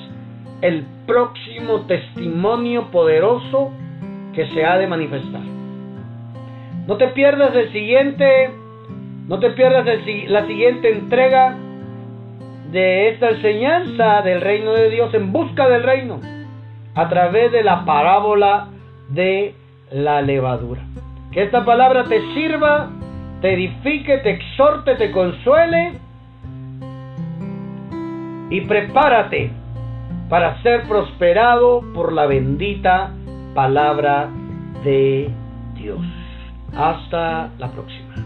el 0.62 0.84
próximo 1.06 1.82
testimonio 1.86 2.90
poderoso 2.90 3.72
que 4.34 4.46
se 4.48 4.64
ha 4.64 4.78
de 4.78 4.86
manifestar. 4.86 5.55
No 6.86 6.96
te 6.96 7.08
pierdas 7.08 7.54
el 7.54 7.72
siguiente, 7.72 8.50
no 9.26 9.40
te 9.40 9.50
pierdas 9.50 9.86
la 10.28 10.46
siguiente 10.46 10.92
entrega 10.92 11.56
de 12.70 13.08
esta 13.08 13.30
enseñanza 13.30 14.22
del 14.22 14.40
reino 14.40 14.72
de 14.72 14.90
Dios 14.90 15.12
en 15.14 15.32
busca 15.32 15.68
del 15.68 15.82
reino 15.82 16.20
a 16.94 17.08
través 17.08 17.50
de 17.52 17.62
la 17.62 17.84
parábola 17.84 18.68
de 19.08 19.54
la 19.90 20.22
levadura. 20.22 20.82
Que 21.32 21.42
esta 21.42 21.64
palabra 21.64 22.04
te 22.04 22.20
sirva, 22.34 22.90
te 23.40 23.54
edifique, 23.54 24.18
te 24.18 24.30
exhorte, 24.30 24.94
te 24.94 25.10
consuele 25.10 25.92
y 28.50 28.60
prepárate 28.62 29.50
para 30.28 30.62
ser 30.62 30.84
prosperado 30.84 31.82
por 31.94 32.12
la 32.12 32.26
bendita 32.26 33.10
palabra 33.54 34.28
de 34.84 35.30
Dios. 35.74 36.15
Hasta 36.76 37.50
la 37.58 37.72
próxima. 37.72 38.25